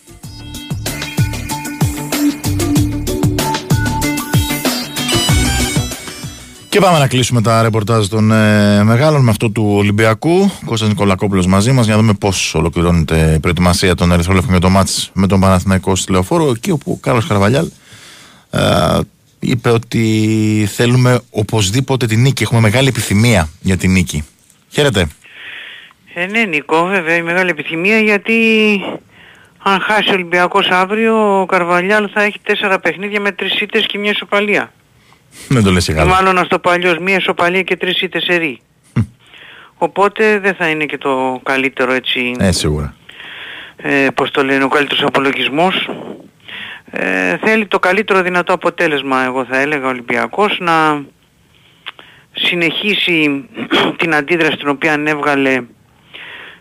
[6.70, 10.50] Και πάμε να κλείσουμε τα ρεπορτάζ των ε, μεγάλων με αυτό του Ολυμπιακού.
[10.64, 14.68] Κώστας Νικολακόπουλος μαζί μας για να δούμε πώς ολοκληρώνεται η προετοιμασία των Ερυθρόλευκων για το
[14.68, 16.50] μάτς με τον Παναθηναϊκό στη Λεωφόρο.
[16.50, 17.70] Εκεί όπου ο Κάρλος Καρβαλιάλ
[18.50, 18.60] ε,
[19.40, 22.42] είπε ότι θέλουμε οπωσδήποτε την νίκη.
[22.42, 24.24] Έχουμε μεγάλη επιθυμία για την νίκη.
[24.68, 25.06] Χαίρετε.
[26.14, 28.34] Ε, ναι Νίκο, βέβαια η μεγάλη επιθυμία γιατί
[29.62, 33.98] αν χάσει ο Ολυμπιακός αύριο ο Καρβαλιάλ θα έχει τέσσερα παιχνίδια με τρεις ήττες και
[33.98, 34.72] μια ισοπαλία.
[35.48, 36.04] Δεν το λες καλά.
[36.04, 38.60] Μάλλον στο παλιός μία ισοπαλία και τρεις ήττες σερί.
[39.82, 42.34] Οπότε δεν θα είναι και το καλύτερο έτσι...
[42.38, 42.94] Ε, σίγουρα.
[43.76, 45.90] Ε, πώς το λένε, ο καλύτερος απολογισμός.
[46.90, 51.04] Ε, θέλει το καλύτερο δυνατό αποτέλεσμα, εγώ θα έλεγα, ο Ολυμπιακός, να
[52.32, 53.48] συνεχίσει
[53.98, 55.62] την αντίδραση την οποία ανέβγαλε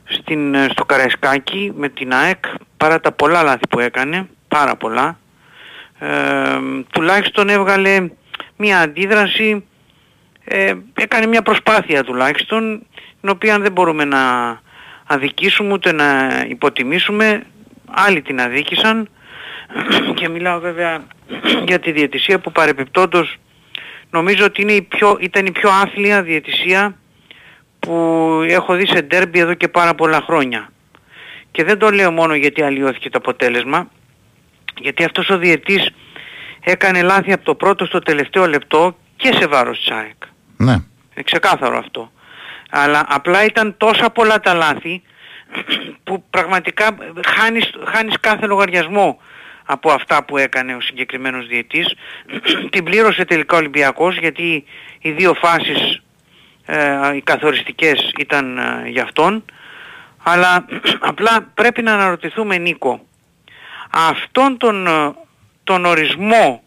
[0.03, 2.45] στην, στο Καραϊσκάκι με την ΑΕΚ,
[2.77, 5.19] παρά τα πολλά λάθη που έκανε, πάρα πολλά.
[5.99, 6.07] Ε,
[6.91, 8.09] τουλάχιστον έβγαλε
[8.57, 9.65] μια αντίδραση,
[10.43, 12.85] ε, έκανε μια προσπάθεια τουλάχιστον,
[13.21, 14.21] την οποία δεν μπορούμε να
[15.05, 17.45] αδικήσουμε ούτε να υποτιμήσουμε,
[17.85, 19.09] άλλοι την αδίκησαν
[20.19, 21.03] και μιλάω βέβαια
[21.67, 23.37] για τη διαιτησία που παρεπιπτόντως
[24.11, 26.97] νομίζω ότι είναι η πιο, ήταν η πιο άθλια διαιτησία
[27.79, 27.93] που
[28.47, 30.71] έχω δει σε ντέρμπι εδώ και πάρα πολλά χρόνια.
[31.51, 33.89] Και δεν το λέω μόνο γιατί αλλοιώθηκε το αποτέλεσμα,
[34.81, 35.89] γιατί αυτός ο διαιτής
[36.69, 40.23] έκανε λάθη από το πρώτο στο τελευταίο λεπτό και σε βάρος της ΑΕΚ.
[40.57, 40.71] Ναι.
[40.71, 42.11] Είναι ξεκάθαρο αυτό.
[42.69, 45.01] Αλλά απλά ήταν τόσα πολλά τα λάθη
[46.03, 49.19] που πραγματικά χάνεις, χάνεις κάθε λογαριασμό
[49.65, 51.95] από αυτά που έκανε ο συγκεκριμένος διετής.
[52.71, 54.63] Την πλήρωσε τελικά ο Ολυμπιακός γιατί
[54.99, 56.01] οι δύο φάσεις
[56.65, 59.45] ε, οι καθοριστικές ήταν ε, για αυτόν.
[60.23, 60.65] Αλλά
[61.11, 63.05] απλά πρέπει να αναρωτηθούμε Νίκο.
[63.89, 65.13] Αυτόν τον ε,
[65.69, 66.63] τον ορισμό,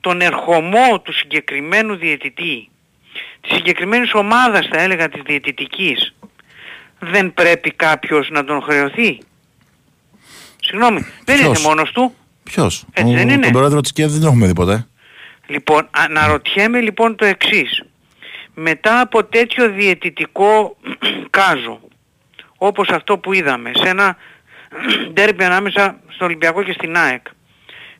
[0.00, 2.68] τον ερχομό του συγκεκριμένου διαιτητή,
[3.40, 6.14] της συγκεκριμένης ομάδας θα έλεγα της διαιτητικής,
[6.98, 9.18] δεν πρέπει κάποιος να τον χρεωθεί.
[10.60, 12.14] Συγγνώμη, δεν είναι μόνος του.
[12.42, 14.86] Ποιος, Έτσι ο, δεν είναι; τον πρόεδρο της ΚΕΔ δεν έχουμε δει ποτέ.
[15.46, 17.82] Λοιπόν, αναρωτιέμαι λοιπόν το εξής.
[18.54, 20.76] Μετά από τέτοιο διαιτητικό
[21.38, 21.80] κάζο,
[22.56, 24.16] όπως αυτό που είδαμε σε ένα
[25.12, 27.26] ντέρμπι ανάμεσα στο Ολυμπιακό και στην ΑΕΚ.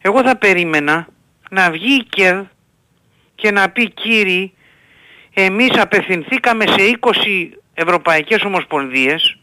[0.03, 1.07] Εγώ θα περίμενα
[1.51, 2.43] να βγει η ΚΕΔ
[3.35, 4.53] και να πει κύριοι
[5.35, 7.11] εμείς απευθυνθήκαμε σε 20
[7.75, 9.39] ευρωπαϊκές ομοσπονδίες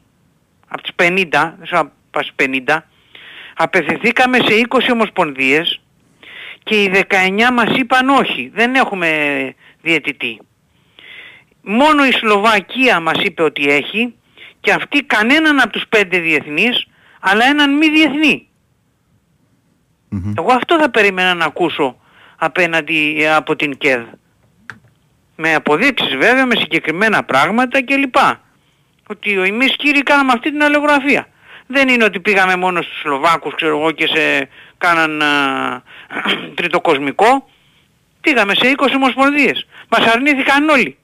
[0.68, 2.78] από τις 50, δεν ξέρω πας 50,
[3.56, 5.82] απευθυνθήκαμε σε 20 ομοσπονδίες
[6.64, 9.10] και οι 19 μας είπαν όχι, δεν έχουμε
[9.82, 10.40] διαιτητή.
[11.62, 14.14] Μόνο η Σλοβακία μας είπε ότι έχει
[14.60, 16.88] και αυτή κανέναν από τους πέντε διεθνείς,
[17.20, 18.47] αλλά έναν μη διεθνή.
[20.38, 21.96] Εγώ αυτό θα περίμενα να ακούσω
[22.38, 24.02] απέναντι ε, από την ΚΕΔ.
[25.36, 28.16] Με αποδείξεις βέβαια, με συγκεκριμένα πράγματα κλπ.
[29.08, 31.28] Ότι εμείς κύριοι κάναμε αυτή την αλληλογραφία.
[31.68, 35.82] Δεν είναι ότι πήγαμε μόνο στους Σλοβάκους ξέρω εγώ και σε κάναν α,
[36.56, 37.50] τριτοκοσμικό.
[38.22, 39.68] Πήγαμε σε 20 ομοσπονδίες.
[39.90, 40.98] Μας αρνήθηκαν όλοι.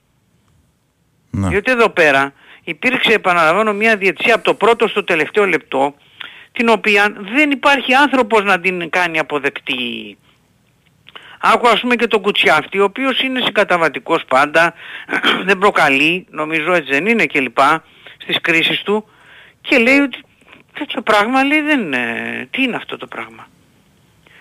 [1.30, 1.48] Ναι.
[1.48, 2.32] Διότι εδώ πέρα
[2.64, 5.94] υπήρξε επαναλαμβάνω μια διετησία από το πρώτο στο τελευταίο λεπτό
[6.56, 10.16] την οποία δεν υπάρχει άνθρωπος να την κάνει αποδεκτή.
[11.40, 14.74] Άκου ας πούμε και τον Κουτσιάφτη, ο οποίος είναι συγκαταβατικός πάντα,
[15.46, 17.58] δεν προκαλεί, νομίζω έτσι δεν είναι κλπ.
[18.18, 19.08] στις κρίσεις του
[19.60, 20.18] και λέει ότι
[20.78, 22.02] τέτοιο πράγμα λέει δεν είναι,
[22.50, 23.48] τι είναι αυτό το πράγμα;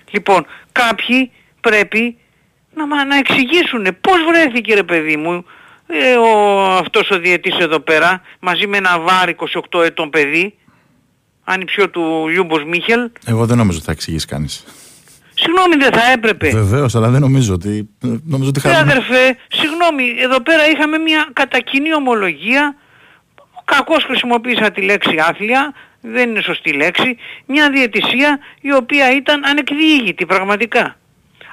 [0.09, 2.17] Λοιπόν, κάποιοι πρέπει
[2.73, 5.45] να, μα- να εξηγήσουν πώς βρέθηκε ρε παιδί μου
[5.87, 9.29] ε, ο, αυτός ο διετής εδώ πέρα μαζί με ένα βάρ
[9.71, 10.57] 28 ετών παιδί
[11.43, 14.63] ανιψιό του Λιούμπος Μίχελ Εγώ δεν νομίζω ότι θα εξηγήσει κανείς.
[15.35, 16.49] Συγγνώμη δεν θα έπρεπε.
[16.49, 17.89] Βεβαίως, αλλά δεν νομίζω ότι.
[18.25, 18.91] Νομίζω ότι Ε, χαρούμε.
[18.91, 22.75] αδερφέ, συγγνώμη, εδώ πέρα είχαμε μια κατά κοινή ομολογία,
[23.65, 30.25] κακώς χρησιμοποίησα τη λέξη άθλια, δεν είναι σωστή λέξη, μια διαιτησία η οποία ήταν ανεκδιήγητη
[30.25, 30.97] πραγματικά.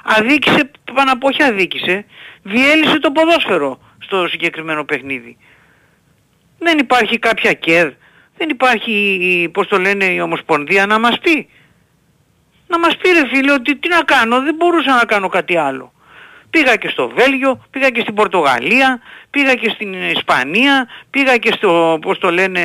[0.03, 2.05] Αδίκησε, πάνω από όχι αδίκησε,
[2.43, 5.37] διέλυσε το ποδόσφαιρο στο συγκεκριμένο παιχνίδι.
[6.59, 7.91] Δεν υπάρχει κάποια ΚΕΔ,
[8.41, 11.47] δεν υπάρχει, η- πώς το λένε, η Ομοσπονδία να μας πει.
[12.67, 15.93] Να μας πει ρε φίλε ότι τι να κάνω, δεν μπορούσα να κάνω κάτι άλλο.
[16.49, 21.99] Πήγα και στο Βέλγιο, πήγα και στην Πορτογαλία, πήγα και στην Ισπανία, πήγα και στο,
[22.01, 22.61] πώς το λένε,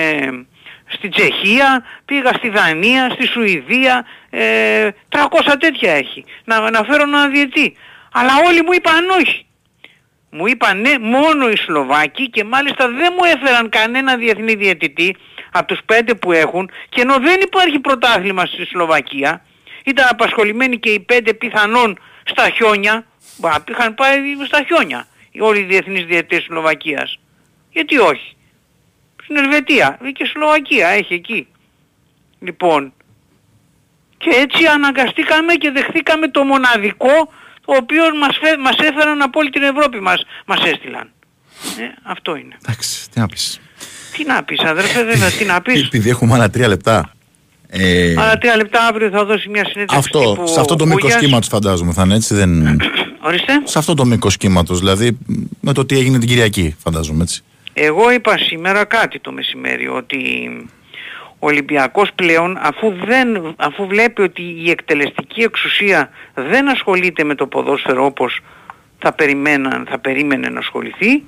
[0.86, 6.24] στη Τσεχία, πήγα στη Δανία, στη Σουηδία, ε, 300 τέτοια έχει.
[6.44, 7.76] Να, να φέρω έναν διετή.
[8.12, 9.46] Αλλά όλοι μου είπαν όχι.
[10.30, 15.16] Μου είπαν ναι μόνο οι Σλοβάκοι και μάλιστα δεν μου έφεραν κανένα διεθνή διαιτητή
[15.58, 19.44] από τους πέντε που έχουν και ενώ δεν υπάρχει πρωτάθλημα στη Σλοβακία
[19.84, 25.58] ήταν απασχολημένοι και οι πέντε πιθανόν στα χιόνια Μπα, είχαν πάει στα χιόνια οι όλοι
[25.58, 27.18] οι διεθνείς διαιτητές της Σλοβακίας
[27.70, 28.36] γιατί όχι;
[29.22, 31.46] Στην Ελβετία ή και Σλοβακία έχει εκεί
[32.40, 32.92] λοιπόν
[34.18, 37.32] και έτσι αναγκαστήκαμε και δεχθήκαμε το μοναδικό
[37.64, 41.12] το οποίο μας, φε- μας έφεραν από όλη την Ευρώπη μας, μας έστειλαν.
[41.78, 42.56] Ε, αυτό είναι.
[42.62, 43.60] Εντάξει, τι να πεις.
[44.16, 45.82] Τι να πεις αδερφέ, δεν τι να πεις.
[45.82, 47.10] Επειδή έχουμε άλλα τρία λεπτά.
[47.68, 51.02] Ε, Αλλά τρία λεπτά αύριο θα δώσει μια συνέντευξη αυτό, τύπου σε αυτό το μήκος
[51.02, 51.20] Κούγιας.
[51.20, 52.34] κύματος φαντάζομαι θα είναι έτσι.
[52.34, 52.80] Δεν...
[53.20, 53.52] Ορίστε.
[53.64, 55.18] σε αυτό το μήκος κύματος, δηλαδή
[55.60, 57.42] με το τι έγινε την Κυριακή, φαντάζομαι έτσι.
[57.72, 60.18] Εγώ είπα σήμερα κάτι το μεσημέρι ότι
[61.38, 67.46] ο Ολυμπιακός πλέον αφού, δεν, αφού βλέπει ότι η εκτελεστική εξουσία δεν ασχολείται με το
[67.46, 68.40] ποδόσφαιρο όπως
[68.98, 71.22] θα, περιμέναν, θα περίμενε να ασχοληθεί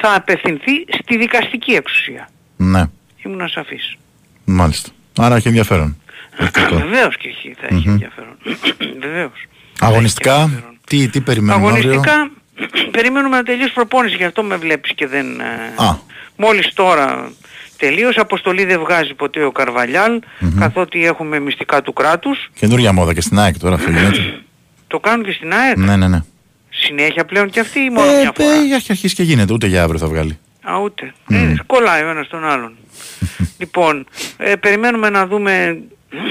[0.00, 0.72] θα απευθυνθεί
[1.02, 2.28] στη δικαστική εξουσία.
[2.56, 2.82] Ναι,
[3.24, 3.96] Ήμουν ασαφής.
[4.44, 4.90] μάλιστα.
[5.18, 5.96] Άρα έχει ενδιαφέρον.
[6.38, 6.76] Λογικό.
[6.84, 7.92] Βεβαίως και έχει, θα έχει Μμμ.
[7.92, 8.36] ενδιαφέρον.
[9.06, 9.32] Βεβαίως.
[9.80, 10.50] Αγωνιστικά,
[10.86, 12.30] τι, τι περιμένουμε αύριο; Αγωνιστικά
[12.96, 15.40] περιμένουμε να τελειώσει προπόνηση, γι' αυτό με βλέπεις και δεν...
[15.40, 15.96] ε, Α.
[16.36, 17.30] Μόλις τώρα
[17.76, 20.20] τελείωσε, αποστολή δεν βγάζει ποτέ ο καρβαλιαλ
[20.58, 22.50] καθότι έχουμε μυστικά του κράτους.
[22.54, 24.40] Καινούργια μόδα και στην ΑΕΚ τώρα αυτό γίνεται.
[24.86, 26.20] Το κάνουν και στην ΑΕΚ; ναι, ναι, ναι.
[26.78, 29.66] Συνέχεια πλέον και αυτή ή μόνο Ε, μια φορά; ε, έχει αρχίσει και γίνεται, ούτε
[29.66, 30.38] για αύριο θα βγάλει.
[30.62, 31.12] Α, ούτε.
[31.30, 32.76] Ε, κολλάει ο ένας τον άλλον.
[33.60, 34.06] λοιπόν,
[34.36, 35.82] ε, περιμένουμε να δούμε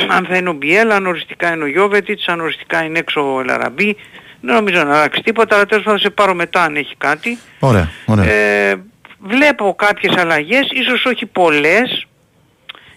[0.07, 3.39] αν θα είναι ο Μπιέλ, αν οριστικά είναι ο Γιώβετιτς, αν οριστικά είναι έξω ο
[3.39, 3.95] Ελαραμπή.
[4.41, 7.37] Δεν νομίζω να αλλάξει τίποτα, αλλά τέλος πάντων θα σε πάρω μετά αν έχει κάτι.
[7.59, 8.25] Ωραία, ωραία.
[8.25, 8.75] Ε,
[9.19, 12.07] βλέπω κάποιες αλλαγές, ίσως όχι πολλές.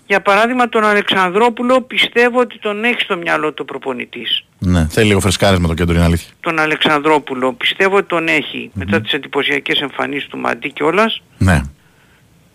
[0.09, 4.45] Για παράδειγμα τον Αλεξανδρόπουλο πιστεύω ότι τον έχει στο μυαλό του ο προπονητής.
[4.59, 6.33] Ναι, θέλει λίγο φρεσκάρισμα το κέντρο, είναι αλήθεια.
[6.41, 11.23] Τον Αλεξανδρόπουλο πιστεύω ότι τον έχει μετά τις εντυπωσιακές εμφανίσεις του Μαντί κιόλας.
[11.39, 11.61] Ναι.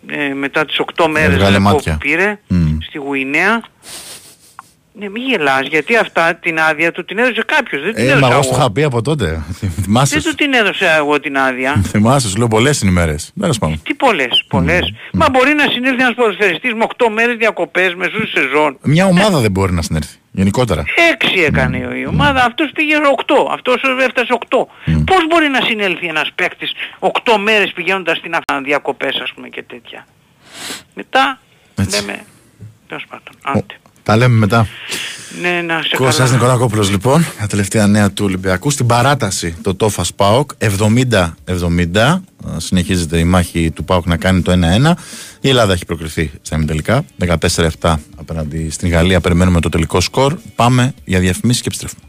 [0.06, 1.92] Ε, μετά τις 8 μέρες Έβγαλε λεπτό μάτια.
[1.92, 2.76] που πήρε Μμ.
[2.80, 3.62] στη Γουινέα.
[4.98, 8.12] Ναι, μη γελάς, γιατί αυτά την άδεια του την έδωσε κάποιος, δεν την Ε, μα
[8.16, 8.60] έδωσα εγώ στο εγώ.
[8.62, 9.42] είχα πει από τότε.
[9.82, 10.18] Θυμάσαι.
[10.18, 11.82] Δεν του την έδωσα εγώ την άδεια.
[11.86, 13.32] Θυμάσαι, σου λέω πολλές είναι οι μέρες.
[13.40, 13.80] Τέλο πάντων.
[13.82, 14.92] Τι πολλές, πολλές.
[15.12, 18.78] Μα μπορεί να συνέλθει ένας ποδοσφαιριστής με 8 μέρες διακοπές μεσού στη σεζόν.
[18.82, 20.16] Μια ομάδα δεν μπορεί να συνέρθει.
[20.32, 20.84] Γενικότερα.
[21.12, 22.94] Έξι έκανε η ομάδα, αυτός πήγε
[23.26, 24.66] 8, αυτός έφτασε 8.
[25.04, 29.62] Πώς μπορεί να συνέλθει ένας παίκτης 8 μέρες πηγαίνοντας στην αφ- διακοπές ας πούμε και
[29.62, 30.06] τέτοια.
[30.94, 31.38] Μετά
[31.90, 32.24] λέμε,
[32.88, 33.74] τέλος πάντων, άντε.
[34.04, 34.68] Τα λέμε μετά.
[35.40, 36.32] Ναι, να σε Κώστας καλά.
[36.32, 38.70] Νικολακόπουλος λοιπόν, τα τελευταία νέα του Ολυμπιακού.
[38.70, 41.24] Στην παράταση το Τόφας ΠΑΟΚ 70-70.
[41.94, 42.22] Ε,
[42.56, 44.92] Συνεχίζεται η μάχη του ΠΑΟΚ να κάνει το 1-1.
[45.40, 47.04] Η Ελλάδα έχει προκριθεί στα ημιτελικά.
[47.80, 49.20] 14-7 απέναντι στην Γαλλία.
[49.20, 50.36] Περιμένουμε το τελικό σκορ.
[50.54, 52.02] Πάμε για διαφημίσεις και επιστρέφουμε.